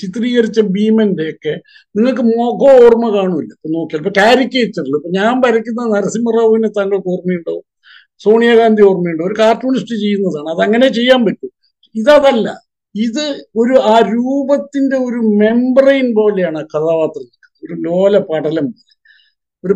ചിത്രീകരിച്ച 0.00 0.60
ഭീമന്റെ 0.60 1.30
ഒക്കെ 1.30 1.54
നിങ്ങൾക്ക് 1.96 2.22
മുഖം 2.22 2.72
ഓർമ്മ 2.84 3.06
കാണൂല്ല. 3.16 3.50
ഇപ്പൊ 3.56 3.68
നോക്കിയാൽ. 3.68 4.00
ഇപ്പൊ 4.02 4.12
കാരിക്കേച്ചറിൽ 4.20 4.94
ഇപ്പൊ 4.96 5.10
ഞാൻ 5.18 5.40
വരയ്ക്കുന്ന 5.46 5.96
നരസിംഹറാവുവിനെ 5.96 6.68
താങ്കൾക്ക് 6.68 7.08
ഓർമ്മയുണ്ടാവും 7.08 7.64
സോണിയാഗാന്ധി 8.24 8.82
ഓർമ്മയുണ്ടോ? 8.82 9.24
ഒരു 9.24 9.34
കാർട്ടൂണിസ്റ്റ് 9.38 9.96
ചെയ്യുന്നതാണ്. 9.96 10.48
അത് 10.54 10.60
അങ്ങനെ 10.66 10.88
ചെയ്യാൻ 10.88 11.24
പറ്റും. 11.24 11.50
ഇതതല്ല. 11.94 12.48
ഇത് 12.94 13.24
ഒരു 13.56 13.74
ആ 13.92 13.98
രൂപത്തിന്റെ 14.14 14.96
ഒരു 14.96 15.20
മെമ്പറൈൻ 15.42 16.14
പോലെയാണ് 16.14 16.60
കഥാപാത്രം 16.64 17.26
ഒരു 17.62 17.74
ലോല 17.86 18.18
പടലം. 18.30 18.66
ഒരു 19.64 19.74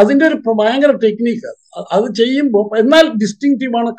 അതിന്റെ 0.00 0.24
ഒരു 0.26 0.36
ഭയങ്കര 0.60 0.92
ടെക്നീക്ക്. 1.04 1.50
അത് 1.92 2.14
ചെയ്യുമ്പോൾ 2.14 2.78
എന്നാൽ 2.78 3.12
ഡിസ്റ്റിങ്റ്റീവാണ് 3.22 3.90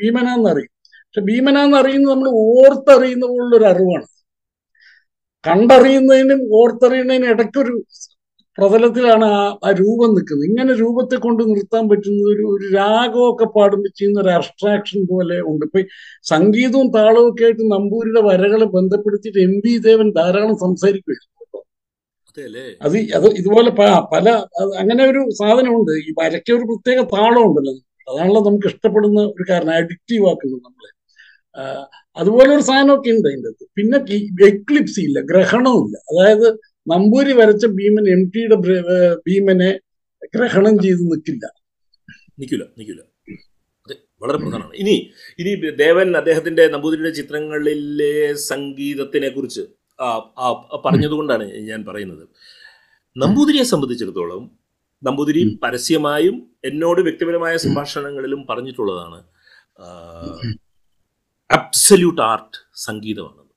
ഭീമനാന്ന് 0.00 0.48
അറിയും 0.50 0.70
പക്ഷെ 1.06 1.20
ഭീമനാന്ന് 1.20 1.76
അറിയുന്നത് 1.76 2.12
നമ്മൾ 2.14 2.30
ഓർത്തറിയുന്ന 2.46 3.26
പോലുള്ള 3.26 3.56
ഒരു 3.56 3.64
അറിവാണ്. 3.64 4.06
കണ്ടറിയുന്നതിനും 5.44 6.40
ഓർത്തറിയുന്നതിനും 6.52 7.30
ഇടയ്ക്കൊരു 7.30 7.74
പ്രതലത്തിലാണ് 8.58 9.26
ആ 9.34 9.42
ആ 9.66 9.70
രൂപം 9.80 10.10
നിൽക്കുന്നത്. 10.14 10.46
ഇങ്ങനെ 10.50 10.72
രൂപത്തെ 10.74 11.16
കൊണ്ട് 11.16 11.42
നിർത്താൻ 11.50 11.84
പറ്റുന്നത് 11.90 12.28
ഒരു 12.34 12.44
ഒരു 12.54 12.66
രാഗമൊക്കെ 12.76 13.46
പാടുമ്പോൾ 13.56 13.92
ചെയ്യുന്ന 13.98 14.18
ഒരു 14.20 14.30
അബ്സ്ട്രാക്ഷൻ 14.30 15.00
പോലെ 15.12 15.36
ഉണ്ട്. 15.50 15.64
ഇപ്പൊ 15.68 15.80
സംഗീതവും 16.32 16.88
താളവും 16.96 17.28
ഒക്കെ 17.30 17.44
ആയിട്ട് 17.44 17.64
നമ്പൂരിയുടെ 17.76 18.22
വരകളെ 18.30 18.68
ബന്ധപ്പെടുത്തിയിട്ട് 18.76 19.40
എം 19.48 19.54
വി 19.64 19.74
ദേവൻ 19.88 20.08
ധാരാളം 20.18 20.56
സംസാരിക്കുകയായിരുന്നു. 20.64 21.34
അതെ 22.80 23.00
അത് 23.18 23.26
ഇതുപോലെ 23.40 23.70
പല 24.14 24.26
അങ്ങനെ 24.80 25.02
ഒരു 25.12 25.22
സാധനമുണ്ട്. 25.40 25.92
ഈ 26.04 26.10
വരയ്ക്ക് 26.20 26.52
ഒരു 26.58 26.64
പ്രത്യേക 26.70 27.00
താളം 27.14 27.42
ഉണ്ടല്ലോ 27.48 27.74
അതാണല്ലോ 28.08 28.40
നമുക്ക് 28.48 28.68
ഇഷ്ടപ്പെടുന്ന 28.72 29.20
ഒരു 29.34 29.44
കാരണം. 29.50 29.72
അഡിക്റ്റീവ് 29.80 30.26
ആക്കുന്നത് 30.32 30.62
നമ്മളെ. 30.68 30.90
അതുപോലെ 32.20 32.50
ഒരു 32.56 32.64
സാധനമൊക്കെ 32.68 33.10
ഉണ്ട് 33.16 33.26
അതിന്റെ 33.30 33.48
അകത്ത്. 33.50 33.66
പിന്നെ 33.78 33.98
എക്ലിപ്സി 34.52 35.00
ഇല്ല 35.08 35.18
ഗ്രഹണവും 35.30 35.84
ഇല്ല. 35.88 35.96
അതായത് 36.10 36.48
നമ്പൂരി 36.92 37.32
വരച്ച 37.40 37.64
ഭീമൻ 37.78 38.04
എം 38.14 38.22
ടിയുടെ 38.34 38.56
ഭീമനെ 39.28 39.70
ഗ്രഹണം 40.36 40.74
ചെയ്ത് 40.84 41.02
നിൽക്കില്ല 41.10 41.44
നിൽക്കില്ല 42.40 42.64
നിൽക്കില്ല 42.78 43.02
വളരെ 44.22 44.38
പ്രധാനമാണ്. 44.42 44.74
ഇനി 44.82 44.94
ഇനി 45.40 45.50
ദേവൻ 45.82 46.08
അദ്ദേഹത്തിന്റെ 46.20 46.64
നമ്പൂതിരിയുടെ 46.74 47.12
ചിത്രങ്ങളിലെ 47.18 48.14
സംഗീതത്തിനെ 48.50 49.28
കുറിച്ച് 49.36 49.62
പറഞ്ഞതുകൊണ്ടാണ് 50.86 51.44
ഞാൻ 51.70 51.80
പറയുന്നത്. 51.88 52.24
നമ്പൂതിരിയെ 53.16 53.64
സംബന്ധിച്ചിടത്തോളം 53.72 54.42
നമ്പൂതിരി 55.02 55.42
പരസ്യമായും 55.64 56.36
എന്നോട് 56.68 57.00
വ്യക്തിപരമായ 57.06 57.54
സംഭാഷണങ്ങളിലും 57.64 58.40
പറഞ്ഞിട്ടുള്ളതാണ്. 58.50 59.18
അബ്സല്യൂട്ട് 61.50 62.22
ആർട്ട് 62.22 62.56
സംഗീതമാണ്. 62.74 63.48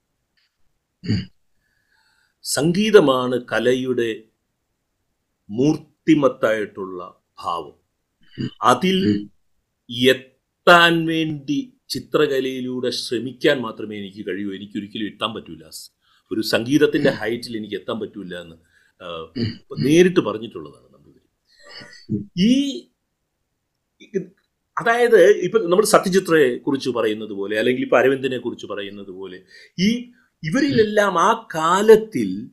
സംഗീതമാണ് 2.43 3.45
കലയുടെ 3.51 4.23
മൂർത്തിമത്തായിട്ടുള്ള 5.49 7.21
ഭാവം. 7.39 7.73
അതിൽ. 8.61 9.27
എത്താൻ 10.09 11.05
വേണ്ടി 11.05 11.73
ചിത്രകലയിലൂടെ 11.89 12.89
ശ്രമിക്കാൻ 12.89 13.61
മാത്രമേ 13.61 13.97
എനിക്ക് 13.97 14.27
കഴിയൂ. 14.27 14.53
എനിക്ക് 14.53 14.77
ഒരിക്കലും 14.77 15.05
എത്താൻ 15.05 15.33
പറ്റൂല. 15.33 15.63
ഒരു 16.31 16.41
സംഗീതത്തിന്റെ 16.41 17.09
ഹൈറ്റിൽ 17.09 17.57
എനിക്ക് 17.57 17.75
എത്താൻ 17.75 17.99
പറ്റൂല 17.99 18.35
എന്ന് 18.35 18.55
നേരിട്ട് 19.85 20.19
പറഞ്ഞിട്ടുള്ളതാണ് 20.19 20.93
നമ്മൾ 20.93 21.13
ഈ 22.37 22.87
അതായത് 24.79 25.31
ഇപ്പൊ 25.31 25.59
നമ്മൾ 25.59 25.85
സത്യജിത്രയെ 25.85 26.57
കുറിച്ച് 26.57 26.89
പറയുന്നത് 26.89 27.29
പോലെ 27.29 27.59
അല്ലെങ്കിൽ 27.59 27.81
ഇപ്പൊ 27.81 27.97
അരവിന്ദനെ 27.97 28.37
കുറിച്ച് 28.37 28.65
പറയുന്നത് 28.65 29.11
പോലെ 29.11 29.41
ഈ 29.79 30.13
ഇവരിലെല്ലാം 30.43 31.19
ആ 31.19 31.47
കാലത്തിൽ 31.55 32.49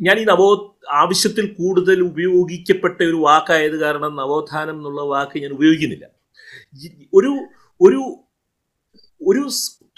ഞാൻ 0.00 0.18
ഈ 0.18 0.24
നവോ 0.24 0.78
ആവശ്യത്തിൽ 0.92 1.52
കൂടുതൽ 1.52 2.02
ഉപയോഗിക്കപ്പെട്ട 2.02 3.02
ഒരു 3.02 3.16
വാക്കായത് 3.16 3.80
കാരണം 3.80 4.16
നവോത്ഥാനം 4.16 4.70
എന്നുള്ള 4.70 5.02
വാക്ക് 5.02 5.42
ഞാൻ 5.42 5.52
ഉപയോഗിക്കുന്നില്ല. 5.52 6.10
ഒരു 7.14 7.38
ഒരു 7.80 8.26
ഒരു 9.26 9.48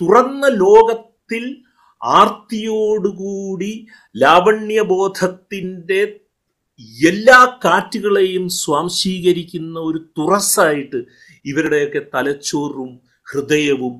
തുറന്ന 0.02 0.48
ലോകത്തിൽ 0.48 1.64
ആർത്തിയോടുകൂടി 2.04 3.86
ലാവണ്യബോധത്തിന്റെ 4.16 6.20
എല്ലാ 7.06 7.58
കാറ്റുകളെയും 7.64 8.48
സ്വാംശീകരിക്കുന്ന 8.48 9.80
ഒരു 9.80 9.98
തുറസായിട്ട് 10.18 10.96
ഇവരുടെയൊക്കെ 11.44 12.06
തലച്ചോറും 12.14 12.90
ഹൃദയവും 13.32 13.94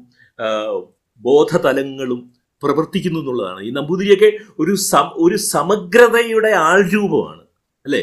ബോധതലങ്ങളും 1.21 2.21
പ്രവർത്തിക്കുന്നു 2.62 3.21
എന്നുള്ളതാണ്. 3.21 3.61
ഈ 3.62 3.71
നമ്പൂതിരിയൊക്കെ 3.71 4.31
ഒരു 4.59 4.75
ഒരു 5.17 5.37
സമഗ്രതയുടെ 5.37 6.49
ആൾരൂപമാണ് 6.49 7.45
അല്ലേ? 7.85 8.03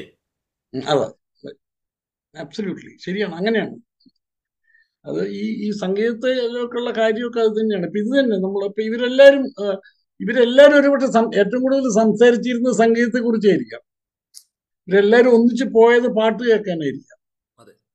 അബ്സല്യൂട്ട്ലി 2.35 2.97
ശരിയാണ്. 2.99 3.35
അങ്ങനെയാണ്. 3.35 3.75
അത് 5.05 5.27
ഈ 5.29 5.67
ഈ 5.67 5.71
സംഗീതത്തിലൊക്കെയുള്ള 5.71 6.91
കാര്യമൊക്കെ 6.91 7.39
അത് 7.39 7.53
തന്നെയാണ്. 7.61 7.85
ഇപ്പൊ 7.85 7.99
ഇത് 7.99 8.19
തന്നെ 8.19 8.37
നമ്മളിപ്പോ 8.37 8.83
ഇവരെല്ലാരും 8.83 9.43
ആ, 9.61 9.65
ഇവരെല്ലാരും 10.19 10.77
ഒരുപക്ഷെ 10.79 11.07
ഏറ്റവും 11.39 11.61
കൂടുതൽ 11.61 11.91
സംസാരിച്ചിരുന്ന 12.01 12.71
സംഗീതത്തെ 12.73 13.19
കുറിച്ചായിരിക്കാം 13.19 13.84
ഇവരെല്ലാരും 14.87 15.35
ഒന്നിച്ച് 15.35 15.65
പോയത് 15.75 16.07
പാട്ട് 16.17 16.41
കേൾക്കാനായിരിക്കാം. 16.43 17.19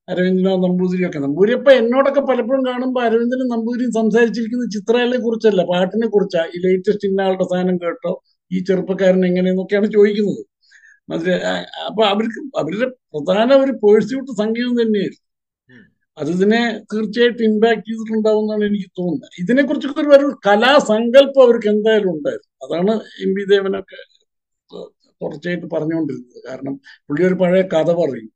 അരവിന്ദനോ 0.08 0.52
നമ്പൂതിരിയോ 0.56 1.08
ഒക്കെ. 1.08 1.18
നമ്പൂരി 1.18 1.52
ഇപ്പൊ 1.52 1.72
എന്നോടൊക്കെ 1.72 2.20
പലപ്പോഴും 2.20 2.66
കാണുമ്പോൾ 2.66 3.02
അരവിന്ദനും 3.04 3.48
നമ്പൂതിരിയും 3.48 3.92
സംസാരിച്ചിരിക്കുന്ന 3.92 4.64
ചിത്രകലയെ 4.76 5.20
കുറിച്ചല്ല 5.20 5.62
പാട്ടിനെ 5.62 6.08
കുറിച്ചാ. 6.08 6.42
ഈ 6.54 6.60
ലേറ്റസ്റ്റ് 6.66 7.08
ഇന്നയാളുടെ 7.08 7.44
സാധനം 7.44 7.76
കേട്ടോ 7.78 8.12
ഈ 8.50 8.60
ചെറുപ്പക്കാരൻ 8.64 9.26
എങ്ങനെയെന്നൊക്കെയാണ് 9.26 9.88
ചോദിക്കുന്നത്. 9.92 10.42
ആ, 11.50 11.52
അപ്പൊ 11.88 12.02
അവർക്ക് 12.04 12.40
അവരുടെ 12.58 12.86
പ്രധാന 13.14 13.54
ഒരു 13.54 13.72
പേഴ്സ്യൂട്ട് 13.84 14.32
സംഗീതം 14.42 14.74
തന്നെയായിരുന്നു. 14.82 15.24
അത് 16.18 16.30
ഇതിനെ 16.30 16.62
തീർച്ചയായിട്ടും 16.92 17.44
ഇമ്പാക്ട് 17.44 17.84
ചെയ്തിട്ടുണ്ടാവും 17.88 18.42
എന്നാണ് 18.42 18.64
എനിക്ക് 18.64 18.90
തോന്നുന്നത്. 18.98 19.30
ഇതിനെ 19.42 19.62
കുറിച്ചൊക്കെ 19.62 20.00
ഒരു 20.18 20.28
കലാസങ്കല്പം 20.46 21.42
അവർക്ക് 21.42 21.68
എന്തായാലും 21.68 22.10
ഉണ്ടായിരുന്നു. 22.12 22.50
അതാണ് 22.66 22.92
എം 23.26 23.30
വി 23.34 23.44
ദേവനൊക്കെ 23.54 24.00
തുടർച്ചയായിട്ട് 25.22 25.66
പറഞ്ഞുകൊണ്ടിരുന്നത്. 25.66 26.42
കാരണം 26.48 26.74
പുള്ളി 27.08 27.26
ഒരു 27.26 27.34
പഴയ 27.34 27.62
കഥ 27.62 27.90
പറയും. 27.92 28.30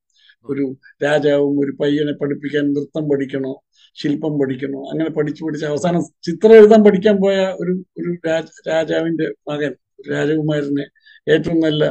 ഒരു 0.46 0.76
രാജാവും 1.04 1.60
ഒരു 1.60 1.72
പയ്യനെ 1.80 2.12
പഠിപ്പിക്കാൻ 2.12 2.72
നൃത്തം 2.72 3.08
പഠിക്കണോ 3.08 3.52
ശില്പം 3.94 4.38
പഠിക്കണോ 4.38 4.90
അങ്ങനെ 4.90 5.10
പഠിച്ചു 5.10 5.44
പഠിച്ച് 5.44 5.66
അവസാനം 5.66 6.02
ചിത്രം 6.22 6.54
എഴുതാൻ 6.56 6.84
പഠിക്കാൻ 6.84 7.16
പോയ 7.16 7.36
ഒരു 7.60 7.72
ഒരു 7.98 8.16
രാജ 8.28 8.44
രാജാവിന്റെ 8.68 9.26
മകൻ 9.50 9.72
രാജകുമാരനെ 10.10 10.86
ഏറ്റവും 11.32 11.60
നല്ല 11.60 11.84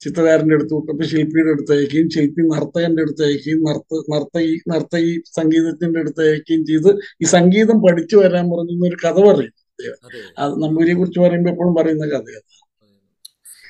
ചിത്രകാരന്റെ 0.00 0.54
അടുത്ത് 0.54 0.74
വിട്ടപ്പോ 0.74 1.04
ശില്പിയുടെ 1.04 1.50
അടുത്ത് 1.50 1.72
അയക്കുകയും 1.72 2.10
ശില്പി 2.10 2.42
നർത്തകന്റെ 2.42 3.02
അടുത്ത് 3.02 3.24
അയക്കുകയും 3.24 3.62
നർത്ത 3.62 4.14
നർത്തകി 4.14 4.56
നർത്തകി 4.68 5.22
സംഗീതത്തിന്റെ 5.36 6.00
അടുത്ത് 6.00 6.28
അയക്കുകയും 6.28 6.66
ചെയ്ത് 6.66 6.90
ഈ 7.22 7.24
സംഗീതം 7.26 7.78
പഠിച്ചു 7.80 8.16
വരാൻ 8.16 8.44
പറഞ്ഞ 8.50 8.88
ഒരു 8.88 8.96
കഥ 9.04 9.20
പറയും. 9.28 9.54
അത്. 10.38 10.62
നമ്പൂരിയെ 10.62 10.94
കുറിച്ച് 10.94 11.20
പറയുമ്പോൾ 11.20 11.50
എപ്പോഴും 11.50 11.74
പറയുന്ന 11.74 12.06
കഥയാണ്. 12.06 12.65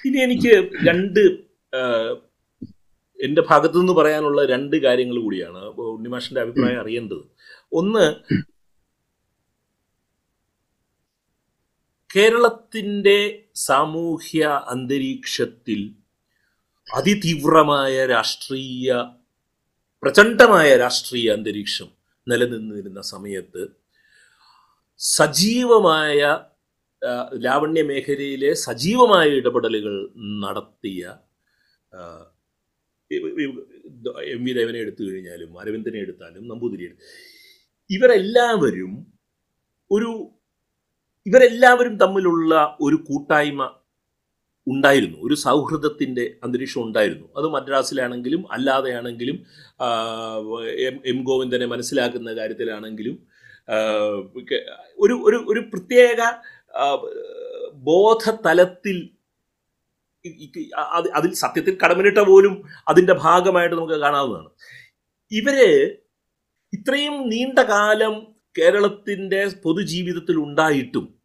ഇനി 0.04 0.18
എനിക്ക് 0.18 0.70
രണ്ട് 0.88 1.20
എന്റെ 3.24 3.42
ഭാഗത്തു 3.42 3.78
നിന്ന് 3.78 3.92
പറയാനുള്ള 3.92 4.44
രണ്ട് 4.46 4.76
കാര്യങ്ങൾ 4.76 5.22
കൂടിയാണ്. 5.22 5.58
ഉണ്ണിമാഷിന്റെ 5.58 6.40
അഭിപ്രായം 6.40 6.80
അറിയേണ്ടത്. 6.80 7.22
ഒന്ന് 7.72 8.14
കേരളത്തിന്റെ 12.16 13.44
സാമൂഹ്യ 13.54 14.64
അന്തരീക്ഷത്തിൽ 14.68 15.80
അതിതീവ്രമായ 16.94 18.06
രാഷ്ട്രീയ 18.06 18.92
പ്രചണ്ഡമായ 20.02 20.76
രാഷ്ട്രീയ 20.76 21.32
അന്തരീക്ഷം 21.32 21.88
നിലനിന്നിരുന്ന 22.28 23.00
സമയത്ത് 23.00 23.62
സജീവമായ 24.98 26.20
ലാവണ്യ 27.38 27.82
മേഖലയിലെ 27.82 28.50
സജീവമായ 28.54 29.28
ഇടപെടലുകൾ 29.40 29.94
നടത്തിയ 30.44 31.02
എം 34.34 34.42
വി 34.44 34.52
ദേവനെ 34.52 34.78
എടുത്തു 34.78 35.02
കഴിഞ്ഞാലും 35.02 35.60
അരവിന്ദനെ 35.60 35.98
എടുത്താലും 35.98 36.48
നമ്പൂതിരി 36.48 36.86
ഇവരെല്ലാവരും 37.90 38.92
ഒരു 39.90 40.10
ഇവരെല്ലാവരും 41.26 41.94
തമ്മിലുള്ള 41.96 42.54
ഒരു 42.80 42.96
കൂട്ടായ്മ 43.08 43.62
ഉണ്ടായിരുന്നു. 44.66 45.18
ഒരു 45.22 45.34
സൗഹൃദത്തിന്റെ 45.34 46.24
അന്തരീക്ഷം 46.44 46.82
ഉണ്ടായിരുന്നു. 46.82 47.26
അത് 47.36 47.46
മദ്രാസിലാണെങ്കിലും 47.48 48.42
അല്ലാതെയാണെങ്കിലും 48.52 49.36
എം 50.88 50.96
എം 51.06 51.18
ഗോവിന്ദനെ 51.24 51.66
മനസ്സിലാക്കുന്ന 51.66 52.32
കാര്യത്തിലാണെങ്കിലും 52.32 53.16
ഒരു 54.98 55.14
ഒരു 55.28 55.38
ഒരു 55.48 55.60
പ്രത്യേക 55.60 56.20
ബോധതലത്തിൽ 57.74 59.16
അതിൽ 61.14 61.34
സത്യത്തിൽ 61.34 61.78
കടമിനിട്ട 61.84 62.18
പോലും 62.18 62.64
അതിന്റെ 62.88 63.12
ഭാഗമായിട്ട് 63.12 63.74
നമുക്ക് 63.74 63.94
കാണാവുന്നതാണ്. 63.94 64.48
ഇവർ 65.32 65.88
ഇത്രയും 66.72 67.28
നീണ്ട 67.28 67.58
കാലം 67.58 68.36
കേരളത്തിന്റെ 68.58 69.48
പൊതുജീവിതത്തിൽ 69.62 70.36
ഉണ്ടായിട്ടും 70.36 71.20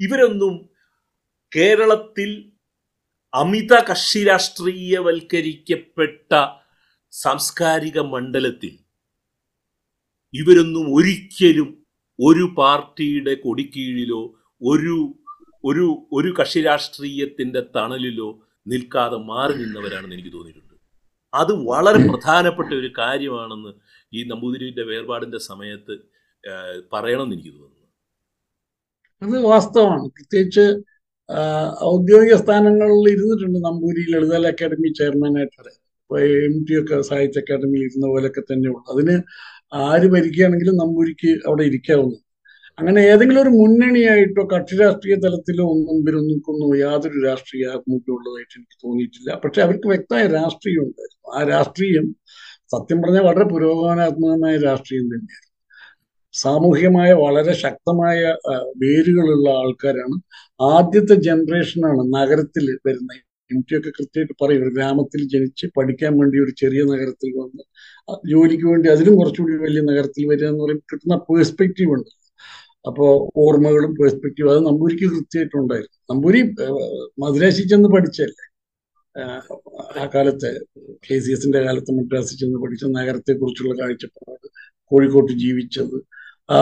ഇവരൊന്നും 0.00 0.70
കേരളത്തിൽ 1.56 2.52
അമിത 3.34 3.80
കക്ഷി 3.80 4.24
രാഷ്ട്രീയവൽക്കരിക്കപ്പെട്ട 4.24 6.58
സാംസ്കാരിക 7.12 7.98
മണ്ഡലത്തിൽ 7.98 8.78
ഇവരൊന്നും 10.34 10.94
ഒരിക്കലും 10.94 11.79
ഒരു 12.26 12.44
പാർട്ടിയുടെ 12.58 13.34
കൊടിക്കീഴിലോ 13.44 14.22
ഒരു 14.62 14.96
ഒരു 15.64 15.86
ഒരു 16.18 16.30
കക്ഷി 16.38 16.60
രാഷ്ട്രീയത്തിന്റെ 16.60 17.60
തണലിലോ 17.76 18.28
നിൽക്കാതെ 18.66 19.18
മാറി 19.30 19.54
നിന്നവരാണെന്ന് 19.62 20.16
എനിക്ക് 20.16 20.32
തോന്നിയിട്ടുണ്ട്. 20.36 20.74
അത് 21.32 21.52
വളരെ 21.70 21.98
പ്രധാനപ്പെട്ട 22.10 22.70
ഒരു 22.80 22.90
കാര്യമാണെന്ന് 23.00 23.72
ഈ 24.12 24.22
നമ്പൂതിരിയുടെ 24.30 24.84
വേർപാടിന്റെ 24.92 25.40
സമയത്ത് 25.50 25.94
പറയണമെന്ന് 26.92 27.36
എനിക്ക് 27.36 27.52
തോന്നുന്നു. 27.58 27.76
അത് 29.22 29.36
വാസ്തവമാണ്. 29.50 30.06
പ്രത്യേകിച്ച് 30.16 30.66
ഔദ്യോഗിക 31.92 32.36
സ്ഥാനങ്ങളിൽ 32.42 33.08
ഇരുന്നിട്ടുണ്ട് 33.14 33.58
നമ്പൂരി 33.68 34.02
ലളിതകല 34.12 34.48
അക്കാദമി 34.54 34.88
ചെയർമാനായിട്ട്. 35.00 35.70
എം 36.46 36.54
ടി 36.68 36.74
ഒക്കെ 36.80 36.96
സാഹിത്യ 37.10 37.42
അക്കാദമിയിൽ 37.42 37.82
ഇരുന്ന 37.88 38.06
പോലെയൊക്കെ 38.12 38.42
തന്നെയുള്ളൂ 38.50 38.80
അതിന് 38.92 39.16
ആര് 39.72 40.06
ഭരിക്കുകയാണെങ്കിലും 40.06 40.76
നമ്പൂരിക്ക് 40.76 41.30
അവിടെ 41.48 41.62
ഇരിക്കാവുന്നു. 41.62 42.18
അങ്ങനെ 42.78 43.00
ഏതെങ്കിലും 43.00 43.42
ഒരു 43.42 43.48
മുന്നണിയായിട്ടോ 43.48 44.42
കക്ഷി 44.52 44.76
രാഷ്ട്രീയ 44.76 45.16
തലത്തിലോ 45.24 45.64
ഒന്നും 45.74 45.96
ഇവരൊന്നും 46.02 46.76
യാതൊരു 46.80 47.18
രാഷ്ട്രീയ 47.28 47.66
ആത്മൂല്യമുള്ളതായിട്ട് 47.66 48.54
എനിക്ക് 48.58 48.76
തോന്നിയിട്ടില്ല. 48.84 49.30
പക്ഷെ 49.44 49.60
അവർക്ക് 49.62 49.88
വ്യക്തമായ 49.88 50.26
രാഷ്ട്രീയം 50.38 50.82
ഉണ്ടായിരുന്നു. 50.82 51.28
ആ 51.38 51.40
രാഷ്ട്രീയം 51.54 52.06
സത്യം 52.74 53.02
പറഞ്ഞാൽ 53.02 53.22
വളരെ 53.22 53.44
പുരോഗമനാത്മകമായ 53.52 54.56
രാഷ്ട്രീയം 54.68 55.06
തന്നെയായിരുന്നു 55.06 55.48
സാമൂഹികമായ 56.34 57.12
വളരെ 57.12 57.52
ശക്തമായ 57.64 58.18
വേരുകളുള്ള 58.82 59.48
ആൾക്കാരാണ്. 59.62 60.16
ആദ്യത്തെ 60.74 61.14
ജനറേഷനാണ് 61.28 62.02
നഗരത്തിൽ 62.16 62.66
വരുന്ന 62.86 63.10
എം 63.54 63.60
ടി 63.68 63.74
ഒക്കെ 63.78 63.90
കൃത്യമായിട്ട് 63.98 64.34
പറയും. 64.42 64.62
ഒരു 64.64 64.72
ഗ്രാമത്തിൽ 64.76 65.20
ജനിച്ച് 65.34 65.66
പഠിക്കാൻ 65.76 66.12
വേണ്ടി 66.20 66.38
ഒരു 66.44 66.52
ചെറിയ 66.60 66.82
നഗരത്തിൽ 66.92 67.30
വന്ന് 67.40 67.62
ജോലിക്ക് 68.32 68.66
വേണ്ടി 68.72 68.88
അതിലും 68.88 69.14
കുറച്ചുകൂടി 69.16 69.56
വലിയ 69.64 69.82
നഗരത്തിൽ 69.90 70.22
വരിക 70.30 70.46
എന്ന് 70.46 70.62
പറയുമ്പോൾ 70.64 70.88
കിട്ടുന്ന 70.92 71.16
പേഴ്സ്പെക്റ്റീവ് 71.28 71.92
ഉണ്ട്. 71.96 72.10
അപ്പോൾ 72.86 73.10
ഓർമ്മകളും 73.44 73.92
പേഴ്സ്പെക്റ്റീവ് 73.94 74.50
അത് 74.52 74.60
നമ്പൂരിക്ക് 74.66 75.06
കൃത്യമായിട്ടുണ്ടായിരുന്നു. 75.14 75.96
നമ്പൂരി 76.12 76.40
മദ്രാശി 77.24 77.62
ചെന്ന് 77.72 77.88
പഠിച്ചല്ലേ 77.96 78.46
ആ 80.00 80.04
കാലത്ത് 80.14 80.50
കെ 81.06 81.16
സി 81.18 81.30
എസിന്റെ 81.32 81.60
കാലത്ത് 81.64 81.90
മദ്രാസിൽ 81.98 82.36
ചെന്ന് 82.40 82.58
പഠിച്ച 82.62 82.84
നഗരത്തെ 82.98 83.32
കുറിച്ചുള്ള 83.32 83.72
കാഴ്ചപ്പാട് 83.80 84.46
കോഴിക്കോട്ട് 84.90 85.32
ജീവിച്ചത് 85.44 85.96
ആ 86.48 86.58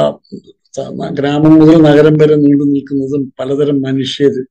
ഗ്രാമം 1.18 1.54
മുതൽ 1.60 1.76
നഗരം 1.88 2.14
വരെ 2.22 2.34
നീണ്ടു 2.34 2.64
നിൽക്കുന്നതും 2.72 3.22
പലതരം 3.40 3.78
മനുഷ്യര് 3.82 4.42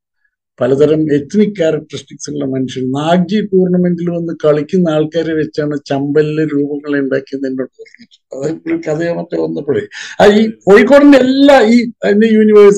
പലതരം 0.60 1.02
എത്നിക് 1.18 1.56
ക്യാരക്ടറിസ്റ്റിക്സ് 1.58 2.30
ഉള്ള 2.32 2.44
മനുഷ്യർ 2.54 2.84
നാഗ്ജി 2.96 3.40
ടൂർണമെന്റിൽ 3.52 4.08
വന്ന് 4.16 4.34
കളിക്കുന്ന 4.44 4.88
ആൾക്കാരെ 4.96 5.34
വെച്ചാണ് 5.40 5.76
ചമ്പലിലെ 5.90 6.44
രൂപങ്ങൾ 6.54 6.94
ഉണ്ടാക്കിയത് 7.02 7.46
എന്നോട് 7.50 7.72
പറഞ്ഞിട്ടുണ്ട്. 7.80 8.18
അത് 8.38 8.80
കഥയോ 8.88 9.12
മറ്റോ 9.20 9.38
വന്നപ്പോഴേ. 9.46 9.84
ആ 10.22 10.26
ഈ 10.40 10.44
കോഴിക്കോടിന്റെ 10.66 11.20
എല്ലാ 11.28 11.58
ഈ 11.74 11.78
അതിന്റെ 12.06 12.30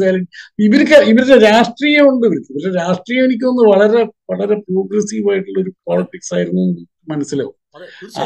ആയാലും 0.03 0.25
ഇവർക്ക് 0.67 0.99
ഇവരുടെ 1.13 1.37
രാഷ്ട്രീയമുണ്ട് 1.49 2.25
ഇവർക്ക്. 2.29 2.49
ഇവരുടെ 2.53 2.73
രാഷ്ട്രീയം 2.83 3.25
എനിക്ക് 3.27 3.45
തോന്നുന്നു 3.45 3.71
വളരെ 3.73 4.03
വളരെ 4.31 4.57
പ്രോഗ്രസീവ് 4.67 5.31
ആയിട്ടുള്ള 5.33 5.59
ഒരു 5.65 5.73
പോളിറ്റിക്സ് 5.89 6.33
ആയിരുന്നു 6.37 6.65
മനസ്സിലാവും. 7.13 7.55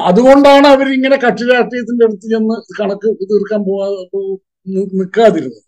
അതുകൊണ്ടാണ് 0.09 0.67
അവർ 0.75 0.87
ഇങ്ങനെ 0.97 1.17
കക്ഷി 1.23 1.45
രാഷ്ട്രീയത്തിന്റെ 1.53 2.03
അടുത്ത് 2.07 2.27
ചെന്ന് 2.33 2.55
കണക്ക് 2.79 3.09
തീർക്കാൻ 3.31 3.61
പോവാ 3.69 3.87
നിൽക്കാതിരുന്നത് 4.97 5.61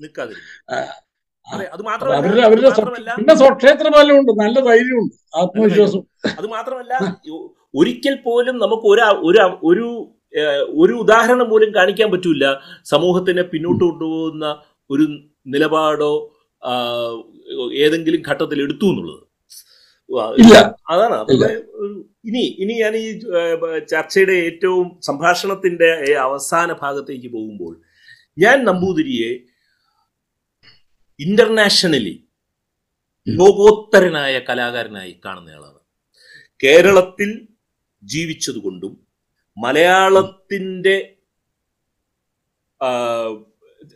അതെ 1.47 1.65
മാത്രമല്ല 1.89 3.09
നല്ല 4.41 4.57
ധൈര്യമുണ്ട് 4.69 5.15
ആത്മവിശ്വാസം. 5.41 6.01
അത് 6.39 6.47
മാത്രമല്ല 6.55 6.93
ഒരിക്കൽ 7.81 8.15
പോലും 8.27 8.55
നമുക്ക് 8.63 8.87
ഒരു 8.93 9.03
ഒരു 9.29 9.39
ഒരു 9.69 9.87
ഒരു 10.83 10.93
ഉദാഹരണം 11.03 11.47
പോലും 11.51 11.69
കാണിക്കാൻ 11.75 12.07
പറ്റൂല. 12.13 12.45
സമൂഹത്തിനെ 12.93 13.43
പിന്നോട്ട് 13.53 13.83
കൊണ്ടുപോകുന്ന 13.83 14.45
ഒരു 14.89 15.05
നിലപാടോ 15.53 16.13
ഏതെങ്കിലും 17.85 18.21
ഘട്ടത്തിൽ 18.29 18.59
എടുത്തു 18.65 18.87
എന്നുള്ളത്. 18.91 19.21
അതാണ്. 20.93 21.17
ഇനി 22.29 22.43
ഇനി 22.63 22.73
ഞാൻ 22.83 22.93
ഈ 23.03 23.07
ചർച്ചയുടെ 23.91 24.35
ഏറ്റവും 24.47 24.85
സംഭാഷണത്തിന്റെ 25.09 25.89
അവസാന 26.27 26.69
ഭാഗത്തേക്ക് 26.83 27.29
പോകുമ്പോൾ 27.35 27.73
ഞാൻ 28.37 28.57
നമ്പൂതിരിയെ 28.69 29.31
ഇന്റർനാഷണലി 31.19 32.13
ലോകോത്തരനായ 33.27 34.35
കലാകാരനായി 34.39 35.13
കാണുന്നയാളാണ് 35.25 35.81
കേരളത്തിൽ 36.59 37.29
ജീവിച്ചതുകൊണ്ടും 38.03 38.93
മലയാളത്തിന്റെ 39.57 40.95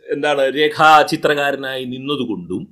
എന്താണ് 0.08 0.44
രേഖാചിത്രകാരനായി 0.50 1.84
നിന്നതുകൊണ്ടും 1.84 2.62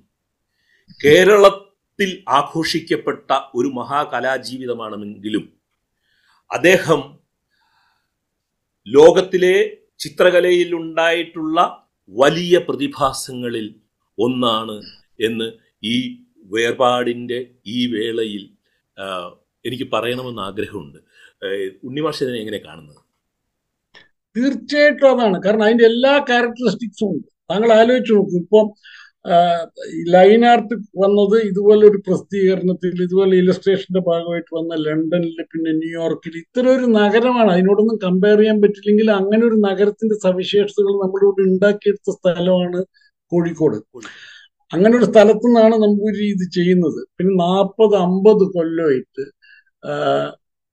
കേരളത്തിൽ 1.01 2.11
ആഘോഷിക്കപ്പെട്ട 2.31 3.31
ഒരു 3.55 3.69
മഹാകലാജീവിതമാണെങ്കിലും 3.75 5.45
അദ്ദേഹം 6.51 7.01
ലോകത്തിലെ 8.87 9.57
ചിത്രകലയിൽ 10.01 10.71
ഉണ്ടായിട്ടുള്ള 10.75 11.61
വലിയ 12.13 12.57
പ്രതിഭാസങ്ങളിൽ 12.65 13.67
ഒന്നാണ് 14.19 14.77
എന്ന് 15.29 15.49
ഈ 15.85 15.97
വേർപാടിന്റെ 16.55 17.39
ഈ 17.67 17.79
വേളയിൽ 17.95 18.45
എനിക്ക് 19.65 19.87
പറയണമെന്ന് 19.95 20.43
ആഗ്രഹമുണ്ട്. 20.43 20.99
ഉണ്ണിമാഷ് 21.87 22.23
ഇതിനെ 22.25 22.39
എങ്ങനെ 22.39 22.59
കാണുന്നത്? 22.59 23.01
തീർച്ചയായിട്ടും 24.37 25.11
അതാണ്. 25.11 25.37
കാരണം 25.45 25.65
അതിന്റെ 25.65 25.85
എല്ലാ 25.85 26.13
ക്യാരക്ടറിസ്റ്റിക്സും 26.31 27.09
ഉണ്ട്. 27.13 27.29
താങ്കൾ 27.51 27.71
ആലോചിച്ചു 27.73 28.13
നോക്കും. 28.15 28.41
ഇപ്പം 28.45 28.67
ലൈൻ 30.15 30.43
ആർട്ട് 30.51 30.75
വന്നത് 31.03 31.37
ഇതുപോലെ 31.49 31.83
ഒരു 31.87 31.99
പ്രസിദ്ധീകരണത്തിൽ 32.07 33.03
ഇതുപോലെ 33.07 33.35
ഇലസ്ട്രേഷന്റെ 33.37 34.01
ഭാഗമായിട്ട് 34.01 34.51
വന്ന 34.59 34.75
ലണ്ടനിൽ 34.87 35.41
പിന്നെ 35.53 35.73
ന്യൂയോർക്കിൽ 35.81 36.35
ഇത്തരം 36.43 36.71
ഒരു 36.77 36.87
നഗരമാണ്. 37.01 37.51
അതിനോടൊന്നും 37.55 37.99
കമ്പയർ 38.07 38.39
ചെയ്യാൻ 38.39 38.59
പറ്റില്ലെങ്കിൽ 38.65 39.09
അങ്ങനെ 39.21 39.43
ഒരു 39.47 39.59
നഗരത്തിന്റെ 39.69 40.17
സവിശേഷതകൾ 40.27 40.95
നമ്മളിവിടെ 41.05 41.45
ഉണ്ടാക്കിയെടുത്ത 41.51 42.17
സ്ഥലമാണ് 42.19 42.81
കോഴിക്കോട്. 43.33 43.79
അങ്ങനെ 44.73 44.95
ഒരു 44.99 45.07
സ്ഥലത്തു 45.11 45.47
നിന്നാണ് 45.49 45.77
നമ്പൂരി 45.85 46.25
ഇത് 46.35 46.45
ചെയ്യുന്നത്. 46.57 47.01
പിന്നെ 47.17 47.33
നാൽപ്പത് 47.45 47.95
അമ്പത് 48.07 48.45
കൊല്ലമായിട്ട് 48.57 49.25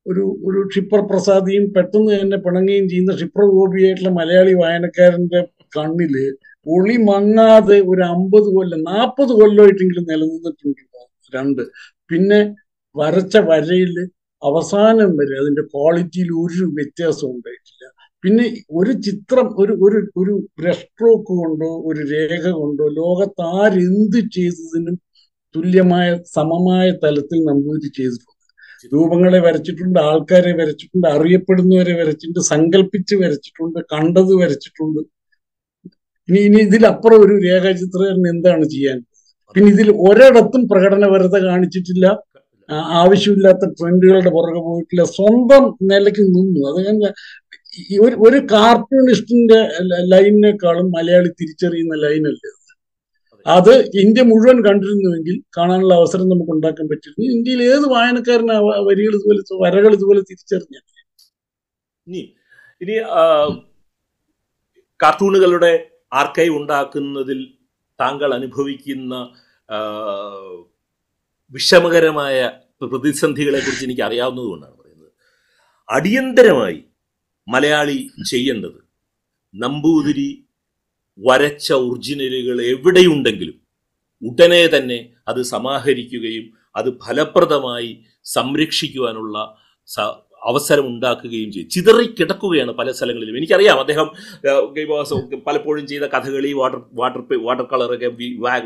ഒരു 0.06 0.24
ഒരു 0.48 0.60
ക്ഷിപ്ര 0.72 1.00
പ്രസാദിയും 1.12 1.66
പെട്ടെന്ന് 1.76 2.12
തന്നെ 2.14 2.38
പിണങ്ങുകയും 2.46 2.88
ചെയ്യുന്ന 2.92 3.14
ക്ഷിപ്ര 3.20 3.44
ഗോപിയായിട്ടുള്ള 3.54 4.12
മലയാളി 4.20 4.54
വായനക്കാരന്റെ 4.62 5.40
കണ്ണിൽ 5.78 6.16
ഒളി 6.66 6.96
മങ്ങാതെ 7.10 7.78
ഒരു 7.92 8.04
അമ്പത് 8.16 8.50
കൊല്ലം 8.56 8.82
നാൽപ്പത് 8.92 9.32
കൊല്ലമായിട്ടെങ്കിലും 9.40 10.06
നിലനിന്നിട്ടുണ്ട് 10.12 10.84
രണ്ട്. 11.34 11.64
പിന്നെ 12.10 12.40
വരച്ച 12.96 13.36
വരയിൽ 13.50 13.94
അവസാനം 14.42 15.10
വരെ 15.20 15.36
അതിന്റെ 15.42 15.64
ക്വാളിറ്റിയിൽ 15.74 16.30
ഒരു 16.44 16.66
വ്യത്യാസം 16.78 17.28
ഉണ്ടായിട്ടില്ല. 17.36 17.84
പിന്നെ 18.26 18.46
ഒരു 18.80 18.94
ചിത്രം 19.06 19.48
ഒരു 19.62 19.74
ഒരു 19.86 19.98
ഒരു 20.22 20.34
ബ്രഷ് 20.60 20.86
സ്ട്രോക്ക് 20.86 21.34
കൊണ്ടോ 21.42 21.68
ഒരു 21.90 22.02
രേഖ 22.12 22.44
കൊണ്ടോ 22.60 22.86
ലോകത്ത് 23.00 23.44
ആരെന്ത് 23.58 24.20
ചെയ്തതിനും 24.36 24.96
തുല്യമായ 25.56 26.08
സമമായ 26.38 26.86
തലത്തിൽ 27.04 27.40
നമ്പൂതിരി 27.50 27.90
ചെയ്തിട്ടുണ്ട്. 27.98 28.32
രൂപങ്ങളെ 28.94 29.40
വരച്ചിട്ടുണ്ട് 29.48 30.00
ആൾക്കാരെ 30.10 30.52
വരച്ചിട്ടുണ്ട് 30.62 31.08
അറിയപ്പെടുന്നവരെ 31.16 31.94
വരച്ചിട്ടുണ്ട് 32.02 32.42
സങ്കല്പിച്ച് 32.54 33.16
വരച്ചിട്ടുണ്ട് 33.24 33.80
കണ്ടത് 33.94 34.34
വരച്ചിട്ടുണ്ട്. 34.42 35.02
ഇനി 36.30 36.40
ഇനി 36.48 36.60
ഇതിലപ്പുറം 36.68 37.20
ഒരു 37.26 37.36
രേഖാചിത്രകാരൻ 37.48 38.26
എന്താണ് 38.34 38.66
ചെയ്യാൻ? 38.76 39.00
പിന്നെ 39.56 39.70
ഇതിൽ 39.76 39.90
ഒരിടത്തും 40.08 40.64
പ്രകടനപരത 40.72 41.36
കാണിച്ചിട്ടില്ല. 41.50 42.06
ആവശ്യമില്ലാത്ത 43.02 43.64
ട്രെൻഡുകളുടെ 43.78 44.32
പുറകെ 44.38 44.62
പോയിട്ടില്ല. 44.68 45.04
സ്വന്തം 45.18 45.64
നിലയ്ക്ക് 45.92 46.24
നിന്നു. 46.36 46.62
അത് 46.70 46.80
ഒരു 48.06 48.16
ഒരു 48.28 48.40
കാർട്ടൂണിസ്റ്റിന്റെ 48.54 49.60
ലൈനിനേക്കാളും 50.12 50.88
മലയാളി 50.98 51.30
തിരിച്ചറിയുന്ന 51.42 51.96
ലൈനല്ലേ 52.04 52.50
അത്. 52.52 52.62
അത്. 53.46 53.74
ഇന്ത്യ 54.04 54.24
മുഴുവൻ 54.24 54.58
കണ്ടിരുന്നുവെങ്കിൽ 54.68 55.36
കാണാനുള്ള 55.58 55.94
അവസരം 55.94 56.30
നമുക്ക് 56.30 56.52
ഉണ്ടാക്കാൻ 56.52 56.86
പറ്റിയിരുന്നു. 56.92 57.26
ഇന്ത്യയിൽ 57.36 57.62
ഏത് 57.64 57.86
വായനക്കാരനെ 57.96 58.56
വരികൾ 58.90 59.14
ഇതുപോലെ 59.20 59.42
വരകൾ 59.66 59.92
ഇതുപോലെ 59.94 60.22
തിരിച്ചറിഞ്ഞ 60.22 60.78
ഇനി 62.08 62.22
ഇനി 62.82 62.96
കാർട്ടൂണുകളുടെ 65.00 65.72
ആർക്കൈവ് 66.14 66.56
ഉണ്ടാക്കുന്നതിൽ 66.58 67.40
താങ്കൾ 68.00 68.30
അനുഭവിക്കുന്ന 68.34 69.14
വിഷമകരമായ 71.54 72.38
പ്രതിസന്ധികളെ 72.82 73.60
കുറിച്ച് 73.60 73.86
എനിക്ക് 73.86 74.02
അറിയാവുന്നതുകൊണ്ടാണ് 74.02 74.76
പറയുന്നത്. 74.82 75.12
അടിയന്തരമായി 75.90 76.80
മലയാളി 77.48 77.98
ചെയ്യേണ്ടത്. 78.32 78.80
നമ്പൂതിരി 79.54 80.30
വരച്ച 81.20 81.68
ഒറിജിനലുകൾ 81.74 82.58
എവിടെയുണ്ടെങ്കിലും 82.62 83.58
ഉടനെ 84.22 84.64
തന്നെ 84.68 84.98
അത് 85.28 85.42
സമാഹരിക്കുകയും 85.44 86.46
അത് 86.76 86.90
ഫലപ്രദമായി 87.06 87.92
സംരക്ഷിക്കുവാനുള്ള 88.26 89.38
അവസരം 90.42 90.86
ഉണ്ടാക്കുകയും 90.88 91.50
ചെയ്യും. 91.52 91.70
ചിതറിക്കിടക്കുകയാണ് 91.70 92.72
പല 92.72 92.92
സ്ഥലങ്ങളിലും. 92.92 93.38
എനിക്കറിയാം 93.38 93.80
അദ്ദേഹം 93.80 94.08
പലപ്പോഴും 95.48 95.88
ചെയ്ത 95.88 96.04
കഥകളി 96.04 96.52
വാട്ടർ 96.54 96.82
വാട്ടർ 96.94 97.22
വാട്ടർ 97.44 97.66
കളറൊക്കെ 97.74 98.10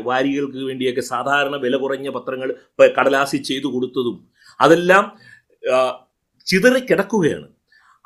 വാരികൾക്ക് 0.02 0.60
വേണ്ടിയൊക്കെ 0.64 1.00
സാധാരണ 1.00 1.56
വില 1.56 1.76
കുറഞ്ഞ 1.76 2.10
പത്രങ്ങൾ 2.10 2.50
കടലാസി 2.98 3.36
ചെയ്തു 3.36 3.66
കൊടുത്തതും 3.66 4.18
അതെല്ലാം 4.60 5.06
ചിതറിക്കിടക്കുകയാണ് 6.46 7.48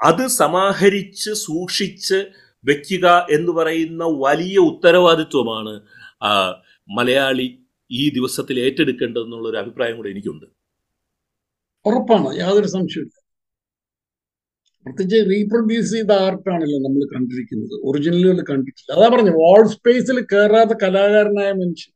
അത് 0.02 0.26
സമാഹരിച്ച് 0.26 1.30
സൂക്ഷിച്ച് 1.30 2.18
വെക്കുക 2.64 3.26
എന്ന് 3.30 3.52
പറയുന്ന 3.52 4.04
വലിയ 4.04 4.58
ഉത്തരവാദിത്വമാണ് 4.58 5.80
മലയാളി 6.88 7.58
ഈ 7.90 8.08
ദിവസത്തിൽ 8.08 8.60
ഏറ്റെടുക്കേണ്ടതെന്നുള്ള 8.60 9.48
ഒരു 9.48 9.56
അഭിപ്രായം 9.56 9.96
കൂടെ 9.96 10.10
എനിക്കുണ്ട്. 10.10 10.46
ഉറപ്പാണ്. 11.86 12.38
യാതൊരു 12.38 12.66
സംശയമില്ല 12.66 13.20
പ്രത്യേകിച്ച് 14.86 15.30
റീപ്രൊഡ്യൂസ് 15.30 15.92
ചെയ്ത 15.92 16.12
ആർട്ടാണല്ലോ 16.12 16.78
നമ്മൾ 16.78 17.14
കണ്ടിരിക്കുന്നത്. 17.14 17.80
ഒറിജിനലുകൾ 17.84 18.44
കണ്ടിട്ടില്ല. 18.50 18.92
അതാ 18.96 19.08
പറഞ്ഞു 19.08 19.30
വാൾ 19.30 19.68
സ്പേസിൽ 19.68 20.26
കയറാത്ത 20.32 20.70
കലാകാരനായ 20.82 21.52
മനുഷ്യൻ. 21.52 21.92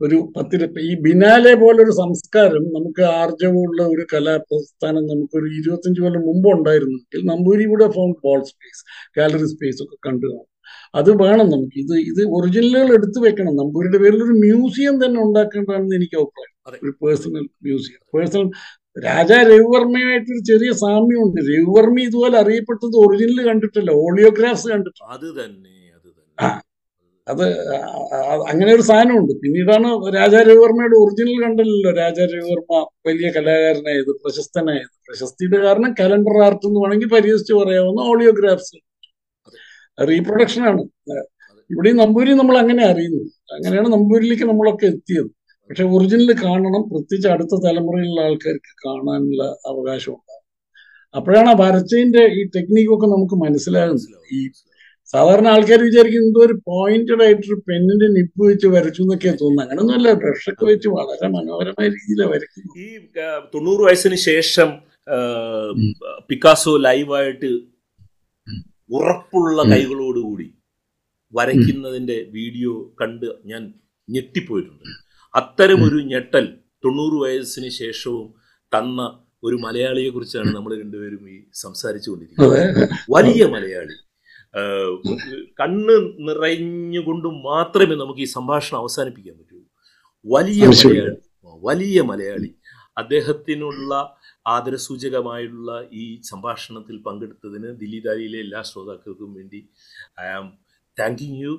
ഒരു 0.00 0.16
പത്തിരപ്പ് 0.36 0.80
ഈ 0.80 0.92
ബിനാലെ 1.04 1.52
പോലൊരു 1.54 1.92
സംസ്കാരം 2.02 2.64
നമുക്ക് 2.76 3.02
ആർജവുള്ള 3.20 3.80
ഒരു 3.94 4.04
കലാപ്രസ്ഥാനം 4.12 5.04
നമുക്കൊരു 5.12 5.48
ഇരുപത്തഞ്ച് 5.60 6.00
കൊല്ലം 6.00 6.22
മുമ്പ് 6.28 6.48
ഉണ്ടായിരുന്നെങ്കിൽ 6.56 7.24
നമ്പൂരി 7.30 7.64
കൂടെ 7.64 7.86
ബോൾ 8.24 8.40
സ്പേസ് 8.50 8.82
ഗാലറി 9.18 9.48
സ്പേസ് 9.54 9.80
ഒക്കെ 9.84 9.96
കണ്ടു 10.08 10.26
കാണും. 10.26 10.46
അത് 10.94 11.10
വേണം 11.22 11.46
നമുക്ക്. 11.50 11.76
ഇത് 11.84 11.94
ഇത് 12.10 12.22
ഒറിജിനലുകൾ 12.36 12.90
എടുത്തു 12.98 13.18
വെക്കണം. 13.26 13.54
നമ്പൂരിയുടെ 13.56 13.98
പേരിൽ 14.04 14.20
ഒരു 14.22 14.36
മ്യൂസിയം 14.44 14.96
തന്നെ 15.04 15.18
ഉണ്ടാക്കേണ്ടതാണെന്ന് 15.26 15.96
എനിക്ക് 15.96 16.16
അഭിപ്രായം. 16.20 16.54
ഒരു 16.84 16.92
പേഴ്സണൽ 17.02 17.44
മ്യൂസിയം. 17.66 18.00
പേഴ്സണൽ 18.14 18.48
രാജാ 19.06 19.38
രവിവർമ്മയുമായിട്ടൊരു 19.50 20.42
ചെറിയ 20.50 20.70
സാമ്യമുണ്ട്. 20.84 21.40
രവിവർമ്മ 21.52 21.98
ഇതുപോലെ 22.08 22.36
അറിയപ്പെട്ടത് 22.42 22.96
ഒറിജിനൽ 23.04 23.40
കണ്ടിട്ടല്ല 23.48 23.90
ഓളിയോഗ്രാഫ്സ് 24.06 24.68
കണ്ടിട്ടില്ല 24.72 25.10
അത് 25.16 25.28
തന്നെ 25.40 25.76
അത് 25.98 26.08
തന്നെ. 26.10 26.48
അത് 27.32 27.44
അങ്ങനെ 28.50 28.70
ഒരു 28.76 28.84
സാധനമുണ്ട്. 28.90 29.32
പിന്നീടാണ് 29.42 29.88
രാജാരവിവർമ്മയുടെ 30.18 30.96
ഒറിജിനൽ 31.02 31.36
കണ്ടല്ലോ 31.44 31.90
രാജാരവിവർമ്മ 32.02 32.74
വലിയ 33.08 33.28
കലാകാരനായത് 33.36 34.12
പ്രശസ്തനായത് 34.22 34.94
പ്രശസ്തിയുടെ 35.08 35.58
കാരണം 35.66 35.90
കലണ്ടർ 36.00 36.36
ആർട്ട് 36.46 36.64
എന്ന് 36.68 36.80
വേണമെങ്കിൽ 36.82 37.10
പരിഹസിച്ച് 37.16 37.54
പറയാവുന്ന 37.60 38.00
ഓഡിയോഗ്രാഫ്സ് 38.12 38.78
റീപ്രൊഡക്ഷനാണ് 40.10 40.82
ഇവിടെ 41.70 41.90
നമ്പൂരി 42.02 42.32
നമ്മൾ 42.40 42.56
അങ്ങനെ 42.62 42.82
അറിയുന്നു. 42.90 43.22
അങ്ങനെയാണ് 43.54 43.88
നമ്പൂരിലേക്ക് 43.94 44.46
നമ്മളൊക്കെ 44.50 44.86
എത്തിയത്. 44.86 45.30
പക്ഷെ 45.70 45.84
ഒറിജിനൽ 45.94 46.30
കാണണം 46.44 46.82
പ്രത്യേകിച്ച് 46.90 47.28
അടുത്ത 47.34 47.54
തലമുറയിലുള്ള 47.64 48.20
ആൾക്കാർക്ക് 48.28 48.72
കാണാനുള്ള 48.84 49.42
അവകാശം 49.70 50.12
ഉണ്ടാകും. 50.12 50.44
അപ്പോഴാണ് 51.14 51.50
ആ 51.52 51.56
വരച്ചതിന്റെ 51.62 52.22
ഈ 52.38 52.42
ടെക്നിക്കൊക്കെ 52.56 53.06
നമുക്ക് 53.14 53.36
മനസ്സിലാകുന്നത്. 53.44 54.16
ഈ 54.36 54.40
സാധാരണ 55.12 55.46
ആൾക്കാർ 55.48 55.80
വിചാരിക്കും 55.82 56.22
എന്തോ 56.22 56.40
ഒരു 56.46 56.54
പോയിന്റഡ് 56.66 57.22
ആയിട്ടൊരു 57.24 57.56
പെന്നിന്റെ 57.68 58.06
നിപ്പ് 58.16 58.40
വെച്ച് 58.46 58.66
വരച്ചു 58.66 59.02
എന്നൊക്കെ 59.02 59.30
തോന്നുന്നു. 59.42 59.62
അങ്ങനൊന്നുമല്ല 59.62 60.12
ബ്രഷൊക്കെ 60.12 60.64
വെച്ച് 60.64 60.88
വളരെ 60.88 61.28
മനോഹരമായ 61.28 61.86
രീതിയിലാണ് 61.88 62.30
വരയ്ക്കുന്നത്. 62.30 62.76
ഈ 62.84 62.86
തൊണ്ണൂറ് 63.54 63.82
വയസ്സിന് 63.88 64.18
ശേഷം. 64.30 64.70
പിക്കാസോ 66.28 66.76
ലൈവായിട്ട് 66.76 67.50
ഉറപ്പുള്ള. 68.90 69.62
കൈകളോടുകൂടി 69.70 70.48
വരയ്ക്കുന്നതിന്റെ 71.34 72.18
വീഡിയോ 72.30 72.72
കണ്ട് 73.00 73.26
ഞാൻ 73.46 73.62
ഞെട്ടിപ്പോയിട്ടുണ്ട്. 74.08 74.84
അത്തരം 75.34 75.80
ഒരു 75.86 75.98
ഞെട്ടൽ 76.12 76.46
തൊണ്ണൂറ് 76.84 77.16
വയസ്സിന് 77.22 77.70
ശേഷവും 77.82 78.28
തന്ന 78.72 79.00
ഒരു 79.44 79.56
മലയാളിയെ 79.64 80.10
കുറിച്ചാണ് 80.10 80.50
നമ്മൾ 80.56 80.70
രണ്ടുപേരും 80.82 81.24
ഈ 81.34 81.36
സംസാരിച്ചുകൊണ്ടിരിക്കുന്നത്. 81.54 82.50
കൊണ്ടിരിക്കുന്നത് 82.50 83.10
വലിയ 83.16 83.46
മലയാളി. 83.56 83.96
കണ്ണ് 85.60 85.94
നിറഞ്ഞുകൊണ്ട് 86.28 87.28
മാത്രമേ 87.28 87.94
നമുക്ക് 87.94 88.20
ഈ 88.20 88.24
സംഭാഷണം 88.24 88.78
അവസാനിപ്പിക്കാൻ 88.78 89.38
പറ്റൂ. 89.38 89.58
വലിയ. 90.26 90.66
മലയാളി 90.66 91.16
വലിയ 91.62 92.02
മലയാളി 92.02 92.54
അദ്ദേഹത്തിനുള്ള 92.98 93.92
ആദരസൂചകമായുള്ള 94.46 95.88
ഈ 95.92 96.20
സംഭാഷണത്തിൽ 96.20 96.96
പങ്കെടുത്തതിന് 97.02 97.68
ദില്ലി 97.80 98.00
ദാലിയിലെ 98.00 98.38
എല്ലാ 98.38 98.62
ശ്രോതാക്കൾക്കും 98.62 99.34
വേണ്ടി 99.34 99.68
ഐ 100.20 100.26
ആം 100.26 100.46
താങ്കിങ് 101.00 101.40
യു. 101.42 101.54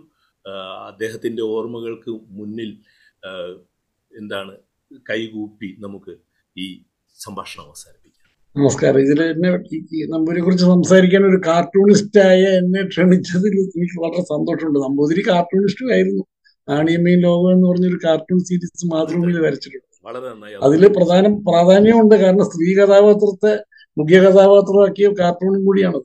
അദ്ദേഹത്തിന്റെ 0.87 1.43
ഓർമ്മകൾക്ക് 1.43 2.09
മുന്നിൽ 2.09 2.71
എന്താണ് 4.11 4.53
കൈകൂപ്പി 5.09 5.75
നമുക്ക് 5.79 6.13
ഈ 6.57 6.83
സംഭാഷണം 7.17 7.65
അവസാനിപ്പിക്കാം. 7.65 7.98
നമസ്കാരം. 8.57 8.99
ഇതിൽ 8.99 9.23
എന്നെ 9.23 9.49
നമ്പൂരിയെ 10.13 10.43
കുറിച്ച് 10.43 10.65
സംസാരിക്കാൻ 10.65 11.23
ഒരു 11.25 11.41
കാർട്ടൂണിസ്റ്റായ 11.47 12.41
എന്നെ 12.43 12.87
ക്ഷണിച്ചതിൽ 12.87 13.53
എനിക്ക് 13.59 14.01
വളരെ 14.03 14.21
സന്തോഷമുണ്ട്. 14.21 14.79
നമ്പൂതിരി 14.79 15.23
കാർട്ടൂണിസ്റ്റും 15.27 15.93
ആയിരുന്നു. 15.93 16.23
നാണിയമ്മയും 16.69 17.19
ലോകം 17.19 17.53
എന്ന് 17.53 17.67
പറഞ്ഞൊരു 17.69 17.99
കാർട്ടൂൺ 18.05 18.39
സീരീസ് 18.39 18.87
മാതൃഭൂമിയിൽ 18.93 19.41
വരച്ചിട്ടുണ്ട്. 19.41 19.85
അതിൽ 20.63 20.87
പ്രധാനം 20.87 21.45
പ്രാധാന്യമുണ്ട്. 21.45 22.15
കാരണം 22.15 22.45
സ്ത്രീ 22.45 22.75
കഥാപാത്രത്തെ 22.75 23.63
മുഖ്യ 23.97 24.19
കഥാപാത്രമാക്കിയ 24.19 25.07
കാർട്ടൂണും 25.19 25.65
കൂടിയാണത്. 25.65 26.03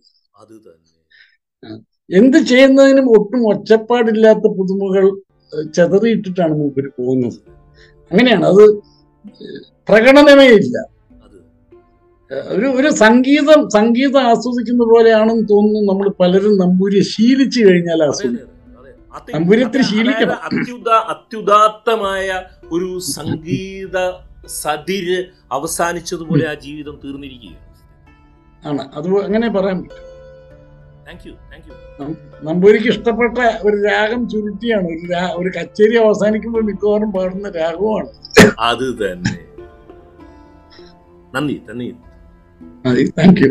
എന്ത് 2.11 2.37
ചെയ്യുന്നതിനും 2.37 3.07
ഒട്ടും 3.11 3.49
ഒച്ചപ്പാടില്ലാത്ത 3.49 4.47
പുതുമകൾ 4.59 5.05
ചെതറിയിട്ടിട്ടാണ് 5.77 6.53
മൂപ്പര് 6.53 6.89
പോകുന്നത്. 6.99 7.39
അങ്ങനെയാണ്. 8.11 8.45
അത് 8.45 8.65
പ്രകടനമേ 9.89 10.49
ഇല്ല. 10.49 10.94
ഒരു 12.43 12.67
ഒരു 12.67 12.91
സംഗീതം 12.91 13.69
സംഗീതം 13.69 14.21
ആസ്വദിക്കുന്ന 14.21 14.85
പോലെയാണെന്ന് 14.85 15.49
തോന്നുന്നു 15.49 15.93
നമ്മൾ 15.93 16.09
പലരും 16.21 16.59
നമ്പൂരി 16.59 17.03
ശീലിച്ചു 17.03 17.61
കഴിഞ്ഞാൽ 17.61 18.03
ആസ്വദിക്കും 18.03 18.55
ശീലിക്കണം. 19.83 20.33
അത്യുദാ 20.33 20.97
അത്യുദാത്തമായ 20.97 22.43
ഒരു 22.73 22.99
സംഗീത 22.99 24.11
സതിര് 24.47 25.25
അവസാനിച്ചതുപോലെ 25.53 26.49
ആ 26.49 26.55
ജീവിതം 26.55 27.01
തീർന്നിരിക്കുകയാണ്. 27.05 27.65
ആണ്. 28.69 28.89
അത് 28.95 29.25
അങ്ങനെ 29.25 29.49
പറയാൻ 29.49 29.83
പറ്റും. 29.83 30.15
നമ്പൂരിക്ക് 32.43 32.89
ഇഷ്ടപ്പെട്ട 32.89 33.39
ഒരു 33.39 33.77
രാഗം 33.77 34.29
ചുരുട്ടിയാണ്. 34.29 34.85
ഒരു 34.85 35.43
ഒരു 35.43 35.59
കച്ചേരി 35.59 35.97
അവസാനിക്കുമ്പോൾ 35.97 36.63
മിക്കവാറും 36.63 37.13
പാടുന്ന 37.13 37.51
രാഗവുമാണ്. 37.51 38.09
അത് 38.61 39.13
തന്നെ. 39.13 39.39
നന്ദി 41.35 41.63
നന്ദി. 41.71 41.97
Thank 43.19 43.41
you 43.43 43.51